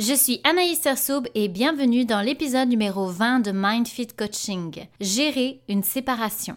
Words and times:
Je 0.00 0.14
suis 0.14 0.40
Anaïs 0.44 0.80
Sersoub 0.80 1.26
et 1.34 1.48
bienvenue 1.48 2.06
dans 2.06 2.22
l'épisode 2.22 2.70
numéro 2.70 3.08
20 3.08 3.40
de 3.40 3.52
MindFit 3.52 4.06
Coaching, 4.06 4.86
Gérer 4.98 5.60
une 5.68 5.82
séparation. 5.82 6.56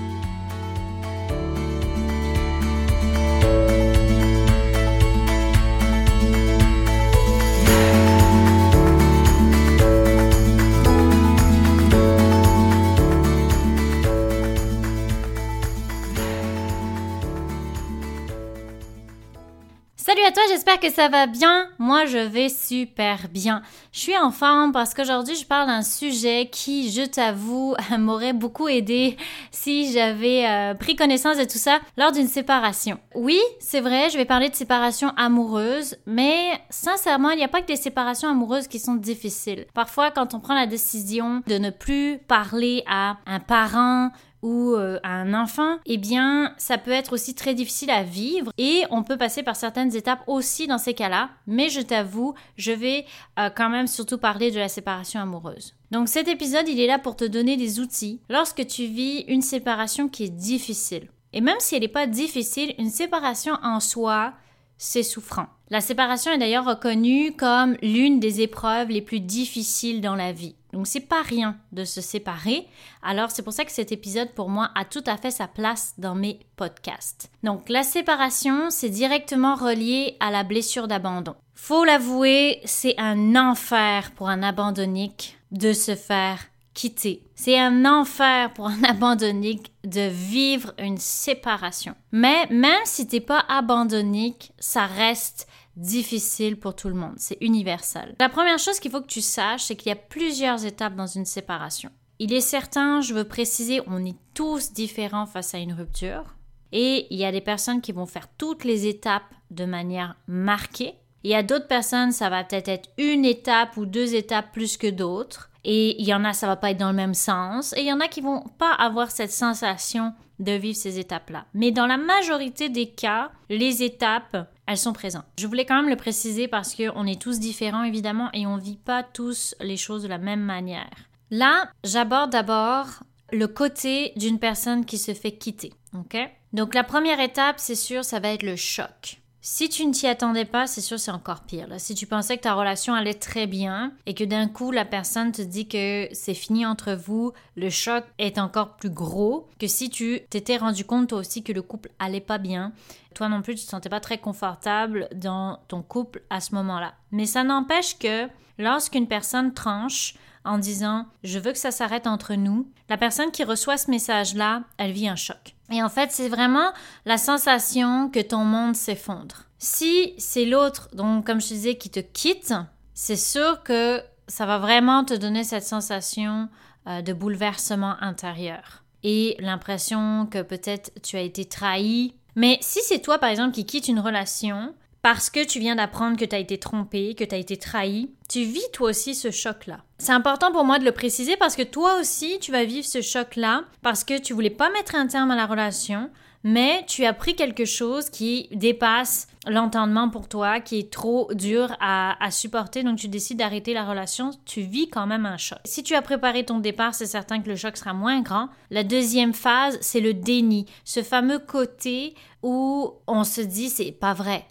Que 20.77 20.91
ça 20.91 21.07
va 21.07 21.27
bien. 21.27 21.67
Moi, 21.79 22.05
je 22.05 22.17
vais 22.17 22.49
super 22.49 23.27
bien. 23.29 23.61
Je 23.91 23.99
suis 23.99 24.17
en 24.17 24.31
forme 24.31 24.71
parce 24.71 24.93
qu'aujourd'hui, 24.93 25.35
je 25.35 25.45
parle 25.45 25.67
d'un 25.67 25.81
sujet 25.81 26.49
qui, 26.51 26.91
je 26.91 27.03
t'avoue, 27.03 27.75
m'aurait 27.97 28.33
beaucoup 28.33 28.67
aidé 28.67 29.17
si 29.51 29.91
j'avais 29.91 30.45
euh, 30.47 30.73
pris 30.73 30.95
connaissance 30.95 31.37
de 31.37 31.43
tout 31.43 31.57
ça 31.57 31.79
lors 31.97 32.11
d'une 32.11 32.27
séparation. 32.27 32.99
Oui, 33.15 33.39
c'est 33.59 33.81
vrai, 33.81 34.09
je 34.09 34.17
vais 34.17 34.25
parler 34.25 34.49
de 34.49 34.55
séparation 34.55 35.09
amoureuse, 35.17 35.95
mais 36.05 36.59
sincèrement, 36.69 37.31
il 37.31 37.37
n'y 37.37 37.43
a 37.43 37.49
pas 37.49 37.61
que 37.61 37.67
des 37.67 37.75
séparations 37.75 38.29
amoureuses 38.29 38.67
qui 38.67 38.79
sont 38.79 38.95
difficiles. 38.95 39.65
Parfois, 39.73 40.11
quand 40.11 40.33
on 40.33 40.39
prend 40.39 40.55
la 40.55 40.67
décision 40.67 41.41
de 41.47 41.57
ne 41.57 41.69
plus 41.69 42.17
parler 42.27 42.83
à 42.87 43.17
un 43.25 43.39
parent, 43.39 44.11
ou 44.41 44.73
euh, 44.73 44.99
à 45.03 45.13
un 45.13 45.33
enfant, 45.33 45.77
eh 45.85 45.97
bien, 45.97 46.53
ça 46.57 46.77
peut 46.77 46.91
être 46.91 47.13
aussi 47.13 47.35
très 47.35 47.53
difficile 47.53 47.91
à 47.91 48.03
vivre 48.03 48.51
et 48.57 48.83
on 48.89 49.03
peut 49.03 49.17
passer 49.17 49.43
par 49.43 49.55
certaines 49.55 49.95
étapes 49.95 50.23
aussi 50.27 50.67
dans 50.67 50.77
ces 50.77 50.93
cas-là. 50.93 51.29
Mais 51.47 51.69
je 51.69 51.81
t'avoue, 51.81 52.33
je 52.57 52.71
vais 52.71 53.05
euh, 53.39 53.49
quand 53.55 53.69
même 53.69 53.87
surtout 53.87 54.17
parler 54.17 54.51
de 54.51 54.59
la 54.59 54.69
séparation 54.69 55.19
amoureuse. 55.19 55.73
Donc 55.91 56.07
cet 56.07 56.27
épisode, 56.27 56.67
il 56.67 56.79
est 56.79 56.87
là 56.87 56.99
pour 56.99 57.15
te 57.15 57.25
donner 57.25 57.57
des 57.57 57.79
outils 57.79 58.21
lorsque 58.29 58.65
tu 58.65 58.85
vis 58.85 59.25
une 59.27 59.41
séparation 59.41 60.09
qui 60.09 60.23
est 60.23 60.29
difficile. 60.29 61.09
Et 61.33 61.41
même 61.41 61.59
si 61.59 61.75
elle 61.75 61.81
n'est 61.81 61.87
pas 61.87 62.07
difficile, 62.07 62.73
une 62.77 62.89
séparation 62.89 63.53
en 63.63 63.79
soi, 63.79 64.33
c'est 64.77 65.03
souffrant. 65.03 65.45
La 65.69 65.79
séparation 65.79 66.31
est 66.31 66.37
d'ailleurs 66.37 66.65
reconnue 66.65 67.33
comme 67.33 67.77
l'une 67.81 68.19
des 68.19 68.41
épreuves 68.41 68.89
les 68.89 69.01
plus 69.01 69.19
difficiles 69.19 70.01
dans 70.01 70.15
la 70.15 70.31
vie. 70.33 70.55
Donc 70.73 70.87
c'est 70.87 70.99
pas 70.99 71.21
rien 71.21 71.57
de 71.71 71.83
se 71.83 72.01
séparer. 72.01 72.67
Alors 73.01 73.31
c'est 73.31 73.43
pour 73.43 73.53
ça 73.53 73.65
que 73.65 73.71
cet 73.71 73.91
épisode 73.91 74.31
pour 74.31 74.49
moi 74.49 74.69
a 74.75 74.85
tout 74.85 75.03
à 75.05 75.17
fait 75.17 75.31
sa 75.31 75.47
place 75.47 75.93
dans 75.97 76.15
mes 76.15 76.39
podcasts. 76.55 77.29
Donc 77.43 77.69
la 77.69 77.83
séparation, 77.83 78.69
c'est 78.69 78.89
directement 78.89 79.55
relié 79.55 80.15
à 80.19 80.31
la 80.31 80.43
blessure 80.43 80.87
d'abandon. 80.87 81.35
Faut 81.55 81.83
l'avouer, 81.83 82.59
c'est 82.65 82.95
un 82.97 83.35
enfer 83.35 84.11
pour 84.15 84.29
un 84.29 84.43
abandonnique 84.43 85.37
de 85.51 85.73
se 85.73 85.95
faire 85.95 86.39
quitter. 86.73 87.23
C'est 87.35 87.59
un 87.59 87.85
enfer 87.85 88.53
pour 88.53 88.67
un 88.67 88.83
abandonnique 88.87 89.73
de 89.83 90.07
vivre 90.09 90.73
une 90.77 90.97
séparation. 90.97 91.95
Mais 92.11 92.47
même 92.47 92.81
si 92.85 93.07
t'es 93.07 93.19
pas 93.19 93.43
abandonnique, 93.49 94.53
ça 94.59 94.85
reste 94.85 95.47
difficile 95.75 96.57
pour 96.57 96.75
tout 96.75 96.89
le 96.89 96.95
monde. 96.95 97.15
C'est 97.17 97.37
universel. 97.41 98.15
La 98.19 98.29
première 98.29 98.59
chose 98.59 98.79
qu'il 98.79 98.91
faut 98.91 99.01
que 99.01 99.07
tu 99.07 99.21
saches, 99.21 99.63
c'est 99.63 99.75
qu'il 99.75 99.89
y 99.89 99.93
a 99.93 99.95
plusieurs 99.95 100.65
étapes 100.65 100.95
dans 100.95 101.07
une 101.07 101.25
séparation. 101.25 101.91
Il 102.19 102.33
est 102.33 102.41
certain, 102.41 103.01
je 103.01 103.13
veux 103.13 103.23
préciser, 103.23 103.81
on 103.87 104.05
est 104.05 104.17
tous 104.33 104.73
différents 104.73 105.25
face 105.25 105.55
à 105.55 105.57
une 105.57 105.73
rupture. 105.73 106.35
Et 106.71 107.07
il 107.09 107.17
y 107.17 107.25
a 107.25 107.31
des 107.31 107.41
personnes 107.41 107.81
qui 107.81 107.91
vont 107.91 108.05
faire 108.05 108.27
toutes 108.37 108.63
les 108.63 108.87
étapes 108.87 109.33
de 109.49 109.65
manière 109.65 110.15
marquée. 110.27 110.95
Il 111.23 111.31
y 111.31 111.35
a 111.35 111.43
d'autres 111.43 111.67
personnes, 111.67 112.11
ça 112.11 112.29
va 112.29 112.43
peut-être 112.43 112.67
être 112.67 112.89
une 112.97 113.25
étape 113.25 113.77
ou 113.77 113.85
deux 113.85 114.15
étapes 114.15 114.51
plus 114.51 114.77
que 114.77 114.89
d'autres. 114.89 115.49
Et 115.63 116.01
il 116.01 116.07
y 116.07 116.13
en 116.13 116.25
a, 116.25 116.33
ça 116.33 116.47
va 116.47 116.55
pas 116.55 116.71
être 116.71 116.79
dans 116.79 116.89
le 116.89 116.95
même 116.95 117.13
sens. 117.13 117.73
Et 117.73 117.81
il 117.81 117.87
y 117.87 117.93
en 117.93 117.99
a 117.99 118.07
qui 118.07 118.21
vont 118.21 118.43
pas 118.57 118.73
avoir 118.73 119.11
cette 119.11 119.31
sensation 119.31 120.13
de 120.39 120.53
vivre 120.53 120.77
ces 120.77 120.97
étapes-là. 120.97 121.45
Mais 121.53 121.71
dans 121.71 121.85
la 121.85 121.97
majorité 121.97 122.69
des 122.69 122.89
cas, 122.89 123.31
les 123.49 123.83
étapes, 123.83 124.49
elles 124.65 124.77
sont 124.77 124.93
présentes. 124.93 125.25
Je 125.37 125.45
voulais 125.45 125.65
quand 125.65 125.75
même 125.75 125.89
le 125.89 125.95
préciser 125.95 126.47
parce 126.47 126.75
qu'on 126.75 127.05
est 127.05 127.21
tous 127.21 127.39
différents 127.39 127.83
évidemment 127.83 128.29
et 128.33 128.47
on 128.47 128.57
vit 128.57 128.77
pas 128.77 129.03
tous 129.03 129.55
les 129.61 129.77
choses 129.77 130.03
de 130.03 130.07
la 130.07 130.17
même 130.17 130.41
manière. 130.41 130.89
Là, 131.29 131.69
j'aborde 131.83 132.31
d'abord 132.31 132.87
le 133.31 133.47
côté 133.47 134.13
d'une 134.15 134.39
personne 134.39 134.83
qui 134.83 134.97
se 134.97 135.13
fait 135.13 135.31
quitter. 135.33 135.73
OK? 135.93 136.17
Donc 136.53 136.73
la 136.73 136.83
première 136.83 137.19
étape, 137.19 137.59
c'est 137.59 137.75
sûr, 137.75 138.03
ça 138.03 138.19
va 138.19 138.29
être 138.29 138.43
le 138.43 138.55
choc. 138.55 139.20
Si 139.43 139.69
tu 139.69 139.87
ne 139.87 139.91
t'y 139.91 140.05
attendais 140.05 140.45
pas, 140.45 140.67
c'est 140.67 140.81
sûr 140.81 140.99
c'est 140.99 141.09
encore 141.09 141.41
pire. 141.41 141.67
Si 141.79 141.95
tu 141.95 142.05
pensais 142.05 142.37
que 142.37 142.43
ta 142.43 142.53
relation 142.53 142.93
allait 142.93 143.15
très 143.15 143.47
bien 143.47 143.91
et 144.05 144.13
que 144.13 144.23
d'un 144.23 144.47
coup 144.47 144.69
la 144.69 144.85
personne 144.85 145.31
te 145.31 145.41
dit 145.41 145.67
que 145.67 146.07
c'est 146.11 146.35
fini 146.35 146.63
entre 146.63 146.93
vous, 146.93 147.33
le 147.55 147.71
choc 147.71 148.03
est 148.19 148.37
encore 148.37 148.75
plus 148.75 148.91
gros 148.91 149.49
que 149.59 149.65
si 149.65 149.89
tu 149.89 150.19
t'étais 150.29 150.57
rendu 150.57 150.85
compte 150.85 151.09
toi 151.09 151.17
aussi 151.17 151.41
que 151.41 151.53
le 151.53 151.63
couple 151.63 151.89
allait 151.97 152.21
pas 152.21 152.37
bien. 152.37 152.71
Toi 153.15 153.29
non 153.29 153.41
plus 153.41 153.55
tu 153.55 153.65
te 153.65 153.71
sentais 153.71 153.89
pas 153.89 153.99
très 153.99 154.19
confortable 154.19 155.09
dans 155.15 155.57
ton 155.67 155.81
couple 155.81 156.21
à 156.29 156.39
ce 156.39 156.53
moment-là. 156.53 156.93
Mais 157.11 157.25
ça 157.25 157.43
n'empêche 157.43 157.97
que 157.97 158.29
lorsqu'une 158.59 159.07
personne 159.07 159.55
tranche 159.55 160.13
en 160.43 160.57
disant 160.57 161.05
je 161.23 161.39
veux 161.39 161.51
que 161.51 161.57
ça 161.57 161.71
s'arrête 161.71 162.07
entre 162.07 162.35
nous, 162.35 162.69
la 162.89 162.97
personne 162.97 163.31
qui 163.31 163.43
reçoit 163.43 163.77
ce 163.77 163.91
message-là, 163.91 164.63
elle 164.77 164.91
vit 164.91 165.07
un 165.07 165.15
choc. 165.15 165.55
Et 165.71 165.81
en 165.81 165.89
fait, 165.89 166.11
c'est 166.11 166.29
vraiment 166.29 166.71
la 167.05 167.17
sensation 167.17 168.09
que 168.09 168.19
ton 168.19 168.43
monde 168.43 168.75
s'effondre. 168.75 169.45
Si 169.57 170.13
c'est 170.17 170.45
l'autre, 170.45 170.89
donc 170.93 171.25
comme 171.25 171.39
je 171.39 171.47
disais, 171.47 171.75
qui 171.75 171.89
te 171.89 171.99
quitte, 171.99 172.53
c'est 172.93 173.15
sûr 173.15 173.63
que 173.63 174.01
ça 174.27 174.45
va 174.45 174.57
vraiment 174.57 175.03
te 175.03 175.13
donner 175.13 175.43
cette 175.43 175.63
sensation 175.63 176.49
euh, 176.87 177.01
de 177.01 177.13
bouleversement 177.13 177.95
intérieur 178.01 178.83
et 179.03 179.35
l'impression 179.39 180.25
que 180.25 180.41
peut-être 180.41 180.91
tu 181.01 181.17
as 181.17 181.21
été 181.21 181.45
trahi. 181.45 182.15
Mais 182.35 182.57
si 182.61 182.79
c'est 182.83 183.01
toi, 183.01 183.17
par 183.17 183.29
exemple, 183.29 183.53
qui 183.53 183.65
quitte 183.65 183.87
une 183.87 183.99
relation, 183.99 184.73
parce 185.01 185.29
que 185.29 185.45
tu 185.45 185.59
viens 185.59 185.75
d'apprendre 185.75 186.17
que 186.17 186.25
tu 186.25 186.35
as 186.35 186.39
été 186.39 186.57
trompé, 186.57 187.15
que 187.15 187.23
tu 187.23 187.35
as 187.35 187.39
été 187.39 187.57
trahi, 187.57 188.11
tu 188.29 188.43
vis 188.43 188.69
toi 188.71 188.91
aussi 188.91 189.15
ce 189.15 189.31
choc-là. 189.31 189.79
C'est 189.97 190.11
important 190.11 190.51
pour 190.51 190.63
moi 190.63 190.79
de 190.79 190.85
le 190.85 190.91
préciser 190.91 191.37
parce 191.37 191.55
que 191.55 191.63
toi 191.63 191.99
aussi, 191.99 192.39
tu 192.39 192.51
vas 192.51 192.65
vivre 192.65 192.85
ce 192.85 193.01
choc-là 193.01 193.63
parce 193.81 194.03
que 194.03 194.19
tu 194.19 194.33
voulais 194.33 194.49
pas 194.49 194.69
mettre 194.71 194.95
un 194.95 195.07
terme 195.07 195.31
à 195.31 195.35
la 195.35 195.45
relation, 195.45 196.09
mais 196.43 196.83
tu 196.87 197.05
as 197.05 197.13
pris 197.13 197.35
quelque 197.35 197.65
chose 197.65 198.09
qui 198.09 198.47
dépasse 198.51 199.27
l'entendement 199.47 200.09
pour 200.09 200.27
toi, 200.27 200.59
qui 200.59 200.79
est 200.79 200.91
trop 200.91 201.31
dur 201.33 201.75
à, 201.79 202.15
supporter, 202.31 202.83
donc 202.83 202.97
tu 202.97 203.07
décides 203.07 203.39
d'arrêter 203.39 203.73
la 203.73 203.85
relation, 203.85 204.31
tu 204.45 204.61
vis 204.61 204.87
quand 204.87 205.07
même 205.07 205.25
un 205.25 205.37
choc. 205.37 205.59
Si 205.65 205.83
tu 205.83 205.95
as 205.95 206.01
préparé 206.01 206.45
ton 206.45 206.59
départ, 206.59 206.93
c'est 206.93 207.05
certain 207.05 207.41
que 207.41 207.49
le 207.49 207.55
choc 207.55 207.75
sera 207.77 207.93
moins 207.93 208.21
grand. 208.21 208.49
La 208.69 208.83
deuxième 208.83 209.33
phase, 209.33 209.77
c'est 209.81 209.99
le 209.99 210.13
déni, 210.13 210.65
ce 210.85 211.01
fameux 211.01 211.39
côté 211.39 212.13
où 212.43 212.93
on 213.07 213.23
se 213.23 213.41
dit 213.41 213.69
c'est 213.69 213.91
pas 213.91 214.13
vrai, 214.13 214.45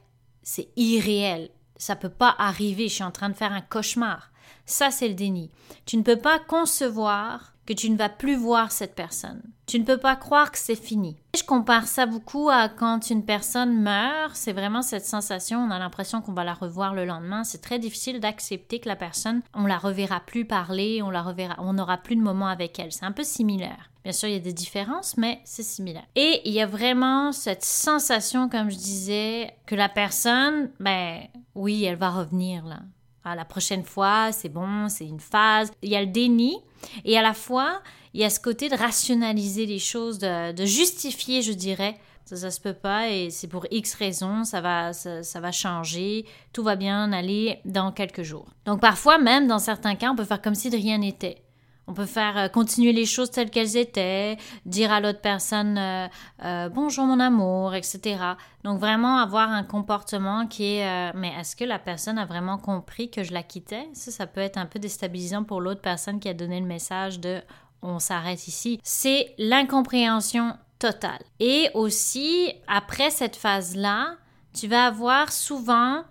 c'est 0.53 0.71
irréel. 0.75 1.49
Ça 1.77 1.94
peut 1.94 2.09
pas 2.11 2.34
arriver, 2.37 2.88
je 2.88 2.94
suis 2.94 3.05
en 3.05 3.12
train 3.12 3.28
de 3.28 3.37
faire 3.37 3.53
un 3.53 3.61
cauchemar. 3.61 4.33
Ça, 4.66 4.91
c'est 4.91 5.06
le 5.06 5.15
déni. 5.15 5.49
Tu 5.87 5.97
ne 5.97 6.03
peux 6.03 6.16
pas 6.16 6.41
concevoir 6.41 7.55
que 7.70 7.75
tu 7.75 7.88
ne 7.88 7.96
vas 7.96 8.08
plus 8.08 8.34
voir 8.34 8.72
cette 8.72 8.96
personne. 8.96 9.40
Tu 9.67 9.78
ne 9.78 9.84
peux 9.84 9.96
pas 9.96 10.17
croire 10.17 10.50
que 10.50 10.58
c'est 10.58 10.75
fini. 10.75 11.17
Je 11.37 11.44
compare 11.44 11.87
ça 11.87 12.05
beaucoup 12.05 12.50
à 12.50 12.69
quand 12.69 13.11
une 13.11 13.25
personne 13.25 13.81
meurt, 13.81 14.34
c'est 14.34 14.52
vraiment 14.52 14.82
cette 14.82 15.06
sensation, 15.06 15.61
on 15.61 15.70
a 15.70 15.78
l'impression 15.78 16.20
qu'on 16.20 16.32
va 16.32 16.43
la 16.43 16.55
revoir 16.55 16.94
le 16.94 17.05
lendemain. 17.05 17.44
C'est 17.44 17.62
très 17.62 17.78
difficile 17.78 18.19
d'accepter 18.19 18.81
que 18.81 18.88
la 18.88 18.96
personne, 18.96 19.43
on 19.55 19.67
la 19.67 19.78
reverra 19.78 20.19
plus 20.19 20.44
parler, 20.44 21.00
on 21.00 21.11
la 21.11 21.22
reverra, 21.22 21.55
on 21.58 21.75
n'aura 21.75 21.99
plus 21.99 22.17
de 22.17 22.22
moment 22.22 22.49
avec 22.49 22.76
elle. 22.81 22.90
C'est 22.90 23.05
un 23.05 23.12
peu 23.12 23.22
similaire. 23.22 23.93
Bien 24.02 24.12
sûr, 24.12 24.28
il 24.28 24.34
y 24.34 24.38
a 24.38 24.40
des 24.40 24.52
différences, 24.52 25.17
mais 25.17 25.40
c'est 25.44 25.62
similaire. 25.62 26.06
Et 26.17 26.40
il 26.46 26.52
y 26.52 26.61
a 26.61 26.67
vraiment 26.67 27.31
cette 27.31 27.62
sensation, 27.62 28.49
comme 28.49 28.72
je 28.72 28.78
disais, 28.78 29.55
que 29.67 29.76
la 29.76 29.88
personne, 29.88 30.70
ben 30.81 31.20
oui, 31.55 31.84
elle 31.84 31.94
va 31.94 32.11
revenir 32.11 32.67
là. 32.67 32.81
À 33.22 33.37
la 33.37 33.44
prochaine 33.44 33.84
fois, 33.84 34.32
c'est 34.32 34.49
bon, 34.49 34.88
c'est 34.88 35.06
une 35.06 35.20
phase. 35.20 35.70
Il 35.82 35.90
y 35.90 35.94
a 35.94 36.00
le 36.00 36.08
déni 36.08 36.56
et 37.05 37.17
à 37.17 37.23
la 37.23 37.35
fois, 37.35 37.81
il 38.15 38.21
y 38.21 38.25
a 38.25 38.31
ce 38.31 38.41
côté 38.41 38.69
de 38.69 38.77
rationaliser 38.77 39.67
les 39.67 39.79
choses, 39.79 40.19
de, 40.19 40.65
justifier, 40.65 41.43
je 41.43 41.53
dirais, 41.53 41.97
Ça, 42.25 42.37
ça 42.37 42.50
se 42.50 42.61
peut 42.61 42.75
pas 42.75 43.09
et 43.09 43.31
c'est 43.31 43.49
pour 43.49 43.67
X 43.71 43.94
raisons, 43.94 44.44
ça 44.44 44.61
va, 44.61 44.93
ça, 44.93 45.23
ça, 45.23 45.41
va 45.41 45.53
changer, 45.53 46.27
tout 46.53 46.62
va 46.62 46.77
bien 46.77 47.12
aller 47.12 47.59
dans 47.65 47.93
quelques 47.93 48.23
jours. 48.23 48.49
Donc 48.67 48.81
parfois 48.81 49.19
même, 49.19 49.47
dans 49.47 49.59
certains 49.59 49.97
cas, 49.97 50.11
on 50.11 50.17
peut 50.17 50.25
faire 50.25 50.43
comme 50.43 50.55
si 50.55 50.71
de 50.71 50.77
rien 50.77 50.99
n'était. 50.99 51.43
On 51.90 51.92
peut 51.92 52.06
faire 52.06 52.38
euh, 52.38 52.48
continuer 52.48 52.92
les 52.92 53.04
choses 53.04 53.32
telles 53.32 53.50
qu'elles 53.50 53.76
étaient, 53.76 54.38
dire 54.64 54.92
à 54.92 55.00
l'autre 55.00 55.20
personne 55.20 55.76
euh, 55.76 56.06
euh, 56.44 56.69
bonjour 56.69 57.04
mon 57.04 57.19
amour, 57.19 57.75
etc. 57.75 58.16
Donc 58.62 58.78
vraiment 58.78 59.19
avoir 59.19 59.50
un 59.50 59.64
comportement 59.64 60.46
qui 60.46 60.76
est 60.76 61.12
mais 61.14 61.32
est-ce 61.40 61.56
que 61.56 61.64
la 61.64 61.81
personne 61.81 62.16
a 62.16 62.26
vraiment 62.26 62.58
compris 62.58 63.10
que 63.10 63.25
je 63.25 63.32
la 63.32 63.42
quittais? 63.42 63.88
Ça, 63.92 64.12
ça 64.12 64.28
peut 64.28 64.40
être 64.40 64.56
un 64.56 64.66
peu 64.66 64.78
déstabilisant 64.78 65.42
pour 65.42 65.60
l'autre 65.60 65.81
personne 65.81 66.20
qui 66.20 66.28
a 66.28 66.34
donné 66.34 66.60
le 66.60 66.66
message 66.66 67.19
de 67.19 67.40
on 67.82 67.98
s'arrête 67.98 68.46
ici. 68.46 68.78
C'est 68.84 69.34
l'incompréhension 69.38 70.54
totale. 70.78 71.22
Et 71.40 71.70
aussi, 71.75 72.52
après 72.69 73.10
cette 73.10 73.34
phase-là, 73.34 74.14
tu 74.52 74.69
vas 74.69 74.84
avoir 74.84 75.32
souvent 75.32 76.04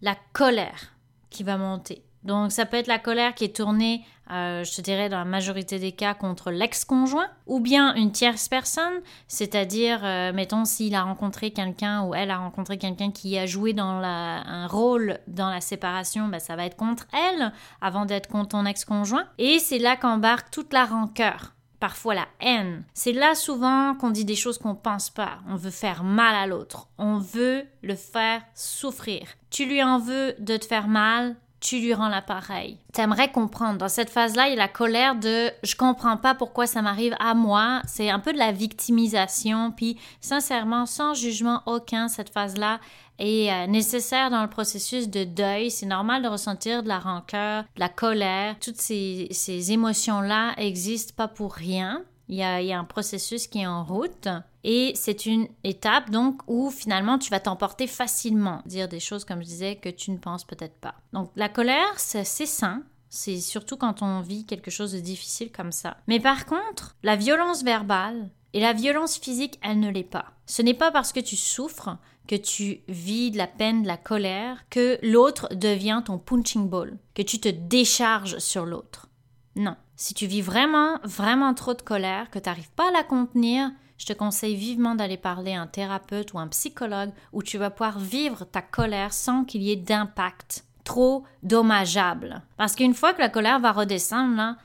la 0.00 0.16
colère 0.32 0.94
qui 1.28 1.42
va 1.42 1.58
monter. 1.58 2.06
Donc 2.26 2.52
ça 2.52 2.66
peut 2.66 2.76
être 2.76 2.88
la 2.88 2.98
colère 2.98 3.34
qui 3.34 3.44
est 3.44 3.56
tournée, 3.56 4.04
euh, 4.30 4.64
je 4.64 4.74
te 4.74 4.80
dirais 4.80 5.08
dans 5.08 5.18
la 5.18 5.24
majorité 5.24 5.78
des 5.78 5.92
cas, 5.92 6.14
contre 6.14 6.50
l'ex-conjoint, 6.50 7.28
ou 7.46 7.60
bien 7.60 7.94
une 7.94 8.12
tierce 8.12 8.48
personne, 8.48 9.00
c'est-à-dire, 9.28 10.00
euh, 10.04 10.32
mettons, 10.32 10.64
s'il 10.64 10.94
a 10.94 11.02
rencontré 11.02 11.50
quelqu'un 11.50 12.02
ou 12.02 12.14
elle 12.14 12.30
a 12.30 12.38
rencontré 12.38 12.78
quelqu'un 12.78 13.10
qui 13.10 13.38
a 13.38 13.46
joué 13.46 13.72
dans 13.72 14.02
un 14.02 14.66
rôle 14.66 15.18
dans 15.28 15.50
la 15.50 15.60
séparation, 15.60 16.28
ben, 16.28 16.40
ça 16.40 16.56
va 16.56 16.66
être 16.66 16.76
contre 16.76 17.06
elle 17.12 17.52
avant 17.80 18.04
d'être 18.04 18.28
contre 18.28 18.48
ton 18.48 18.66
ex-conjoint. 18.66 19.24
Et 19.38 19.58
c'est 19.58 19.78
là 19.78 19.96
qu'embarque 19.96 20.50
toute 20.50 20.72
la 20.72 20.84
rancœur 20.84 21.52
parfois 21.80 22.14
la 22.14 22.26
haine. 22.40 22.84
C'est 22.94 23.12
là 23.12 23.34
souvent 23.34 23.94
qu'on 23.94 24.10
dit 24.10 24.24
des 24.24 24.34
choses 24.34 24.58
qu'on 24.58 24.74
pense 24.74 25.10
pas. 25.10 25.38
On 25.48 25.56
veut 25.56 25.70
faire 25.70 26.04
mal 26.04 26.34
à 26.34 26.46
l'autre. 26.46 26.88
On 26.98 27.18
veut 27.18 27.64
le 27.82 27.94
faire 27.94 28.42
souffrir. 28.54 29.28
Tu 29.50 29.66
lui 29.66 29.82
en 29.82 29.98
veux 29.98 30.34
de 30.38 30.56
te 30.56 30.64
faire 30.64 30.88
mal, 30.88 31.36
tu 31.60 31.80
lui 31.80 31.94
rends 31.94 32.08
l'appareil. 32.08 32.78
T'aimerais 32.92 33.30
comprendre. 33.30 33.78
Dans 33.78 33.88
cette 33.88 34.10
phase-là, 34.10 34.48
il 34.48 34.50
y 34.50 34.52
a 34.54 34.56
la 34.56 34.68
colère 34.68 35.14
de 35.14 35.50
je 35.62 35.74
comprends 35.74 36.16
pas 36.16 36.34
pourquoi 36.34 36.66
ça 36.66 36.82
m'arrive 36.82 37.16
à 37.18 37.34
moi. 37.34 37.82
C'est 37.86 38.10
un 38.10 38.18
peu 38.18 38.32
de 38.32 38.38
la 38.38 38.52
victimisation. 38.52 39.72
Puis, 39.72 39.98
sincèrement, 40.20 40.86
sans 40.86 41.14
jugement 41.14 41.62
aucun, 41.66 42.08
cette 42.08 42.30
phase-là 42.30 42.80
est 43.18 43.50
euh, 43.50 43.66
nécessaire 43.66 44.30
dans 44.30 44.42
le 44.42 44.50
processus 44.50 45.08
de 45.08 45.24
deuil. 45.24 45.70
C'est 45.70 45.86
normal 45.86 46.22
de 46.22 46.28
ressentir 46.28 46.82
de 46.82 46.88
la 46.88 46.98
rancœur, 46.98 47.64
de 47.74 47.80
la 47.80 47.88
colère. 47.88 48.56
Toutes 48.60 48.80
ces, 48.80 49.28
ces 49.30 49.72
émotions-là 49.72 50.54
existent 50.58 51.14
pas 51.16 51.28
pour 51.28 51.54
rien. 51.54 52.04
Il 52.28 52.36
y, 52.36 52.42
a, 52.42 52.78
un 52.78 52.84
processus 52.84 53.46
qui 53.46 53.60
est 53.60 53.66
en 53.66 53.84
route 53.84 54.28
et 54.64 54.92
c'est 54.96 55.26
une 55.26 55.46
étape 55.62 56.10
donc 56.10 56.40
où 56.48 56.70
finalement 56.70 57.18
tu 57.18 57.30
vas 57.30 57.38
t'emporter 57.38 57.86
facilement, 57.86 58.62
dire 58.66 58.88
des 58.88 58.98
choses 58.98 59.24
comme 59.24 59.40
je 59.40 59.46
disais 59.46 59.76
que 59.76 59.88
tu 59.88 60.10
ne 60.10 60.18
penses 60.18 60.44
peut-être 60.44 60.76
pas. 60.80 60.96
Donc 61.12 61.30
la 61.36 61.48
colère, 61.48 61.98
c'est 61.98 62.24
sain, 62.24 62.82
c'est 63.08 63.40
surtout 63.40 63.76
quand 63.76 64.02
on 64.02 64.20
vit 64.22 64.44
quelque 64.44 64.70
chose 64.70 64.92
de 64.92 64.98
difficile 64.98 65.52
comme 65.52 65.72
ça. 65.72 65.98
Mais 66.08 66.18
par 66.18 66.46
contre, 66.46 66.96
la 67.02 67.14
violence 67.14 67.62
verbale 67.62 68.30
et 68.52 68.60
la 68.60 68.72
violence 68.72 69.18
physique, 69.18 69.58
elle 69.62 69.80
ne 69.80 69.90
l'est 69.90 70.02
pas. 70.02 70.32
Ce 70.46 70.62
n'est 70.62 70.74
pas 70.74 70.90
parce 70.90 71.12
que 71.12 71.20
tu 71.20 71.36
souffres, 71.36 71.96
que 72.26 72.36
tu 72.36 72.80
vis 72.88 73.30
de 73.30 73.38
la 73.38 73.46
peine, 73.46 73.82
de 73.82 73.86
la 73.86 73.96
colère, 73.96 74.64
que 74.70 74.98
l'autre 75.02 75.48
devient 75.54 76.02
ton 76.04 76.18
punching 76.18 76.68
ball, 76.68 76.98
que 77.14 77.22
tu 77.22 77.38
te 77.38 77.48
décharges 77.48 78.38
sur 78.38 78.66
l'autre. 78.66 79.08
Non. 79.56 79.76
Si 79.96 80.12
tu 80.12 80.26
vis 80.26 80.42
vraiment, 80.42 80.98
vraiment 81.02 81.54
trop 81.54 81.74
de 81.74 81.82
colère, 81.82 82.30
que 82.30 82.38
tu 82.38 82.48
n'arrives 82.48 82.70
pas 82.72 82.88
à 82.88 82.92
la 82.92 83.02
contenir, 83.02 83.72
je 83.98 84.04
te 84.04 84.12
conseille 84.12 84.54
vivement 84.54 84.94
d'aller 84.94 85.16
parler 85.16 85.54
à 85.54 85.62
un 85.62 85.66
thérapeute 85.66 86.34
ou 86.34 86.38
un 86.38 86.48
psychologue 86.48 87.10
où 87.32 87.42
tu 87.42 87.56
vas 87.56 87.70
pouvoir 87.70 87.98
vivre 87.98 88.44
ta 88.44 88.60
colère 88.60 89.14
sans 89.14 89.44
qu'il 89.44 89.62
y 89.62 89.72
ait 89.72 89.76
d'impact 89.76 90.64
trop 90.84 91.24
dommageable. 91.42 92.42
Parce 92.58 92.74
qu'une 92.74 92.94
fois 92.94 93.14
que 93.14 93.20
la 93.20 93.30
colère 93.30 93.58
va 93.58 93.72
redescendre, 93.72 94.36
là, 94.36 94.56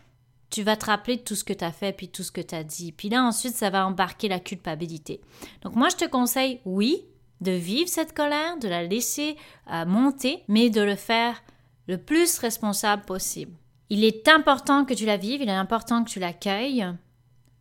tu 0.50 0.64
vas 0.64 0.76
te 0.76 0.88
rappeler 0.88 1.16
de 1.16 1.22
tout 1.22 1.36
ce 1.36 1.46
que 1.46 1.54
tu 1.54 1.64
as 1.64 1.72
fait 1.72 1.94
puis 1.94 2.10
tout 2.10 2.24
ce 2.24 2.32
que 2.32 2.42
tu 2.42 2.54
as 2.54 2.66
dit. 2.66 2.92
Puis 2.92 3.08
là, 3.08 3.24
ensuite, 3.24 3.56
ça 3.56 3.70
va 3.70 3.88
embarquer 3.88 4.28
la 4.28 4.42
culpabilité. 4.42 5.22
Donc 5.62 5.76
moi, 5.76 5.88
je 5.88 5.96
te 5.96 6.06
conseille, 6.06 6.60
oui, 6.66 7.06
de 7.40 7.52
vivre 7.52 7.90
cette 7.90 8.14
colère, 8.14 8.58
de 8.58 8.68
la 8.68 8.84
laisser 8.84 9.38
euh, 9.72 9.86
monter, 9.86 10.44
mais 10.50 10.70
de 10.70 10.82
le 10.82 10.96
faire 10.96 11.42
le 11.88 11.98
plus 11.98 12.38
responsable 12.38 13.04
possible. 13.04 13.54
Il 13.92 14.06
est 14.06 14.30
important 14.30 14.86
que 14.86 14.94
tu 14.94 15.06
la 15.06 15.18
vives, 15.18 15.42
il 15.42 15.50
est 15.50 15.52
important 15.52 16.06
que 16.06 16.10
tu 16.10 16.22
l'accueilles, 16.22 16.88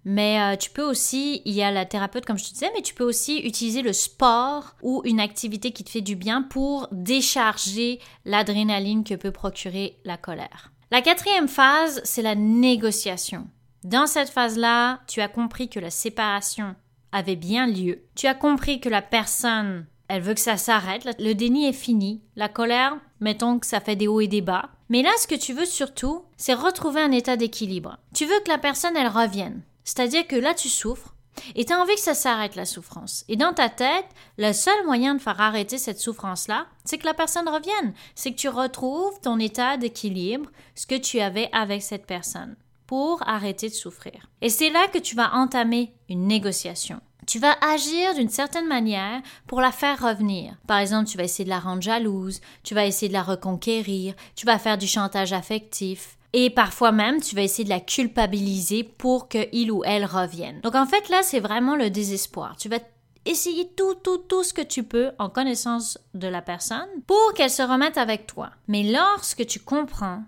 mais 0.04 0.40
euh, 0.40 0.56
tu 0.56 0.70
peux 0.70 0.84
aussi, 0.84 1.42
il 1.44 1.52
y 1.54 1.60
a 1.60 1.72
la 1.72 1.86
thérapeute 1.86 2.24
comme 2.24 2.38
je 2.38 2.44
te 2.44 2.52
disais, 2.52 2.70
mais 2.72 2.82
tu 2.82 2.94
peux 2.94 3.02
aussi 3.02 3.38
utiliser 3.38 3.82
le 3.82 3.92
sport 3.92 4.76
ou 4.80 5.02
une 5.04 5.18
activité 5.18 5.72
qui 5.72 5.82
te 5.82 5.90
fait 5.90 6.02
du 6.02 6.14
bien 6.14 6.42
pour 6.42 6.86
décharger 6.92 7.98
l'adrénaline 8.24 9.02
que 9.02 9.14
peut 9.14 9.32
procurer 9.32 9.98
la 10.04 10.16
colère. 10.16 10.70
La 10.92 11.02
quatrième 11.02 11.48
phase, 11.48 12.00
c'est 12.04 12.22
la 12.22 12.36
négociation. 12.36 13.48
Dans 13.82 14.06
cette 14.06 14.30
phase-là, 14.30 15.00
tu 15.08 15.20
as 15.22 15.28
compris 15.28 15.68
que 15.68 15.80
la 15.80 15.90
séparation 15.90 16.76
avait 17.10 17.34
bien 17.34 17.66
lieu. 17.66 18.04
Tu 18.14 18.28
as 18.28 18.36
compris 18.36 18.78
que 18.78 18.88
la 18.88 19.02
personne, 19.02 19.84
elle 20.06 20.22
veut 20.22 20.34
que 20.34 20.40
ça 20.40 20.58
s'arrête. 20.58 21.08
Le 21.18 21.32
déni 21.32 21.66
est 21.66 21.72
fini. 21.72 22.22
La 22.36 22.48
colère, 22.48 22.96
mettons 23.18 23.58
que 23.58 23.66
ça 23.66 23.80
fait 23.80 23.96
des 23.96 24.06
hauts 24.06 24.20
et 24.20 24.28
des 24.28 24.42
bas. 24.42 24.70
Mais 24.90 25.02
là, 25.02 25.10
ce 25.18 25.28
que 25.28 25.36
tu 25.36 25.52
veux 25.52 25.64
surtout, 25.64 26.24
c'est 26.36 26.52
retrouver 26.52 27.00
un 27.00 27.12
état 27.12 27.36
d'équilibre. 27.36 27.98
Tu 28.12 28.26
veux 28.26 28.40
que 28.40 28.50
la 28.50 28.58
personne, 28.58 28.96
elle 28.96 29.08
revienne. 29.08 29.62
C'est-à-dire 29.84 30.26
que 30.26 30.36
là, 30.36 30.52
tu 30.52 30.68
souffres 30.68 31.14
et 31.54 31.64
tu 31.64 31.72
as 31.72 31.80
envie 31.80 31.94
que 31.94 32.00
ça 32.00 32.12
s'arrête, 32.12 32.56
la 32.56 32.64
souffrance. 32.64 33.24
Et 33.28 33.36
dans 33.36 33.52
ta 33.52 33.68
tête, 33.68 34.06
le 34.36 34.52
seul 34.52 34.84
moyen 34.84 35.14
de 35.14 35.20
faire 35.20 35.40
arrêter 35.40 35.78
cette 35.78 36.00
souffrance-là, 36.00 36.66
c'est 36.84 36.98
que 36.98 37.06
la 37.06 37.14
personne 37.14 37.48
revienne. 37.48 37.94
C'est 38.16 38.32
que 38.32 38.36
tu 38.36 38.48
retrouves 38.48 39.18
ton 39.20 39.38
état 39.38 39.76
d'équilibre, 39.76 40.50
ce 40.74 40.88
que 40.88 40.96
tu 40.96 41.20
avais 41.20 41.48
avec 41.52 41.82
cette 41.82 42.06
personne, 42.06 42.56
pour 42.88 43.22
arrêter 43.28 43.68
de 43.68 43.74
souffrir. 43.74 44.28
Et 44.42 44.48
c'est 44.48 44.70
là 44.70 44.88
que 44.88 44.98
tu 44.98 45.14
vas 45.14 45.34
entamer 45.34 45.94
une 46.08 46.26
négociation 46.26 47.00
tu 47.26 47.38
vas 47.38 47.56
agir 47.60 48.14
d'une 48.14 48.28
certaine 48.28 48.66
manière 48.66 49.22
pour 49.46 49.60
la 49.60 49.72
faire 49.72 50.00
revenir. 50.00 50.54
Par 50.66 50.78
exemple, 50.78 51.08
tu 51.08 51.16
vas 51.16 51.24
essayer 51.24 51.44
de 51.44 51.50
la 51.50 51.60
rendre 51.60 51.82
jalouse, 51.82 52.40
tu 52.62 52.74
vas 52.74 52.86
essayer 52.86 53.08
de 53.08 53.12
la 53.12 53.22
reconquérir, 53.22 54.14
tu 54.36 54.46
vas 54.46 54.58
faire 54.58 54.78
du 54.78 54.86
chantage 54.86 55.32
affectif. 55.32 56.16
Et 56.32 56.50
parfois 56.50 56.92
même, 56.92 57.20
tu 57.20 57.34
vas 57.34 57.42
essayer 57.42 57.64
de 57.64 57.70
la 57.70 57.80
culpabiliser 57.80 58.84
pour 58.84 59.28
qu'il 59.28 59.72
ou 59.72 59.82
elle 59.84 60.04
revienne. 60.04 60.60
Donc 60.60 60.76
en 60.76 60.86
fait, 60.86 61.08
là, 61.08 61.22
c'est 61.22 61.40
vraiment 61.40 61.74
le 61.74 61.90
désespoir. 61.90 62.56
Tu 62.56 62.68
vas 62.68 62.78
essayer 63.24 63.68
tout, 63.76 63.94
tout, 63.94 64.18
tout 64.18 64.44
ce 64.44 64.54
que 64.54 64.62
tu 64.62 64.82
peux 64.82 65.10
en 65.18 65.28
connaissance 65.28 65.98
de 66.14 66.28
la 66.28 66.42
personne 66.42 66.88
pour 67.06 67.34
qu'elle 67.34 67.50
se 67.50 67.62
remette 67.62 67.98
avec 67.98 68.26
toi. 68.26 68.50
Mais 68.68 68.84
lorsque 68.84 69.46
tu 69.46 69.60
comprends 69.60 70.22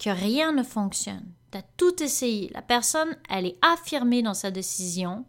que 0.00 0.10
rien 0.10 0.52
ne 0.52 0.62
fonctionne, 0.62 1.26
tu 1.50 1.58
as 1.58 1.62
tout 1.76 2.02
essayé, 2.02 2.50
la 2.52 2.62
personne, 2.62 3.16
elle 3.30 3.46
est 3.46 3.58
affirmée 3.62 4.22
dans 4.22 4.34
sa 4.34 4.50
décision, 4.50 5.24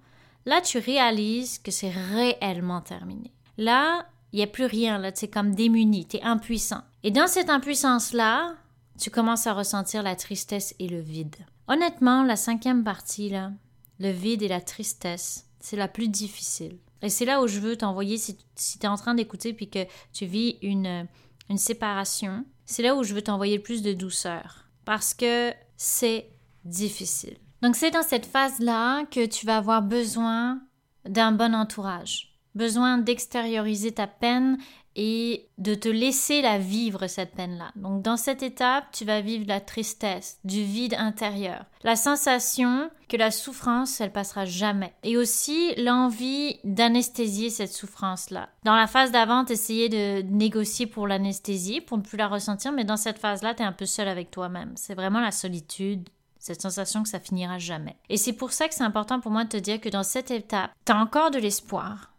Là, 0.50 0.62
tu 0.62 0.80
réalises 0.80 1.60
que 1.60 1.70
c'est 1.70 1.92
réellement 1.92 2.82
terminé. 2.82 3.32
Là, 3.60 4.08
il 4.34 4.38
n'y 4.38 4.44
a 4.44 4.48
plus 4.48 4.66
rien, 4.66 4.98
là, 4.98 5.12
tu 5.12 5.26
es 5.26 5.28
comme 5.28 5.54
démuni, 5.54 6.08
tu 6.08 6.18
es 6.18 6.24
impuissant. 6.24 6.82
Et 7.04 7.12
dans 7.12 7.28
cette 7.28 7.52
impuissance-là, 7.52 8.56
tu 9.00 9.12
commences 9.12 9.46
à 9.46 9.54
ressentir 9.54 10.02
la 10.02 10.16
tristesse 10.16 10.74
et 10.80 10.88
le 10.88 11.02
vide. 11.02 11.36
Honnêtement, 11.68 12.24
la 12.24 12.36
cinquième 12.36 12.84
partie, 12.84 13.30
là, 13.30 13.52
le 14.00 14.10
vide 14.10 14.42
et 14.42 14.48
la 14.48 14.60
tristesse, 14.60 15.46
c'est 15.60 15.78
la 15.78 15.88
plus 15.88 16.08
difficile. 16.08 16.80
Et 17.04 17.10
c'est 17.10 17.26
là 17.26 17.44
où 17.44 17.48
je 17.48 17.60
veux 17.60 17.78
t'envoyer, 17.78 18.18
si, 18.18 18.36
tu 18.36 18.80
es 18.82 18.88
en 18.88 18.98
train 18.98 19.14
d'écouter 19.14 19.54
puis 19.54 19.70
que 19.70 19.86
tu 20.14 20.26
vis 20.26 20.58
une, 20.64 21.06
une 21.52 21.60
séparation, 21.60 22.44
c'est 22.66 22.82
là 22.82 22.96
où 22.96 23.04
je 23.04 23.14
veux 23.14 23.22
t'envoyer 23.22 23.58
le 23.58 23.64
plus 23.64 23.84
de 23.84 23.94
douceur. 23.94 24.66
Parce 24.84 25.14
que 25.14 25.54
c'est 25.78 26.28
difficile. 26.66 27.38
Donc 27.62 27.76
c'est 27.76 27.92
dans 27.92 28.04
cette 28.04 28.26
phase-là 28.26 29.06
que 29.06 29.26
tu 29.26 29.46
vas 29.46 29.58
avoir 29.58 29.82
besoin 29.82 30.62
d'un 31.06 31.32
bon 31.32 31.54
entourage, 31.54 32.34
besoin 32.56 32.98
d'extérioriser 32.98 33.92
ta 33.92 34.08
peine 34.08 34.58
et 34.96 35.48
de 35.58 35.76
te 35.76 35.88
laisser 35.88 36.42
la 36.42 36.58
vivre 36.58 37.08
cette 37.08 37.34
peine-là. 37.34 37.72
Donc 37.76 38.02
dans 38.02 38.18
cette 38.18 38.44
étape, 38.44 38.86
tu 38.92 39.06
vas 39.06 39.22
vivre 39.22 39.46
la 39.48 39.62
tristesse, 39.62 40.40
du 40.44 40.64
vide 40.64 40.96
intérieur, 40.98 41.66
la 41.84 41.96
sensation 41.96 42.90
que 43.08 43.18
la 43.18 43.32
souffrance, 43.32 44.02
elle 44.02 44.12
passera 44.12 44.46
jamais. 44.46 44.94
Et 45.04 45.16
aussi 45.16 45.74
l'envie 45.76 46.60
d'anesthésier 46.64 47.50
cette 47.50 47.72
souffrance-là. 47.72 48.50
Dans 48.66 48.76
la 48.76 48.88
phase 48.88 49.12
d'avant, 49.12 49.46
essayer 49.46 49.90
de 49.90 50.22
négocier 50.24 50.86
pour 50.86 51.08
l'anesthésie, 51.08 51.82
pour 51.82 51.98
ne 51.98 52.04
plus 52.04 52.18
la 52.18 52.28
ressentir, 52.28 52.72
mais 52.72 52.84
dans 52.84 52.98
cette 52.98 53.20
phase-là, 53.20 53.54
tu 53.54 53.64
es 53.64 53.66
un 53.66 53.72
peu 53.72 53.86
seul 53.86 54.08
avec 54.08 54.32
toi-même. 54.32 54.74
C'est 54.76 54.96
vraiment 54.96 55.22
la 55.22 55.32
solitude, 55.32 56.10
cette 56.40 56.62
sensation 56.62 57.04
que 57.04 57.10
ça 57.10 57.20
finira 57.20 57.60
jamais. 57.60 57.98
Et 58.10 58.18
c'est 58.18 58.34
pour 58.34 58.52
ça 58.54 58.68
que 58.68 58.74
c'est 58.74 58.84
important 58.84 59.20
pour 59.20 59.32
moi 59.32 59.44
de 59.44 59.50
te 59.50 59.58
dire 59.58 59.80
que 59.80 59.90
dans 59.90 60.04
cette 60.04 60.32
étape, 60.32 60.72
tu 60.86 60.92
as 60.92 60.98
encore 60.98 61.32
de 61.32 61.40
l'espoir 61.40 62.14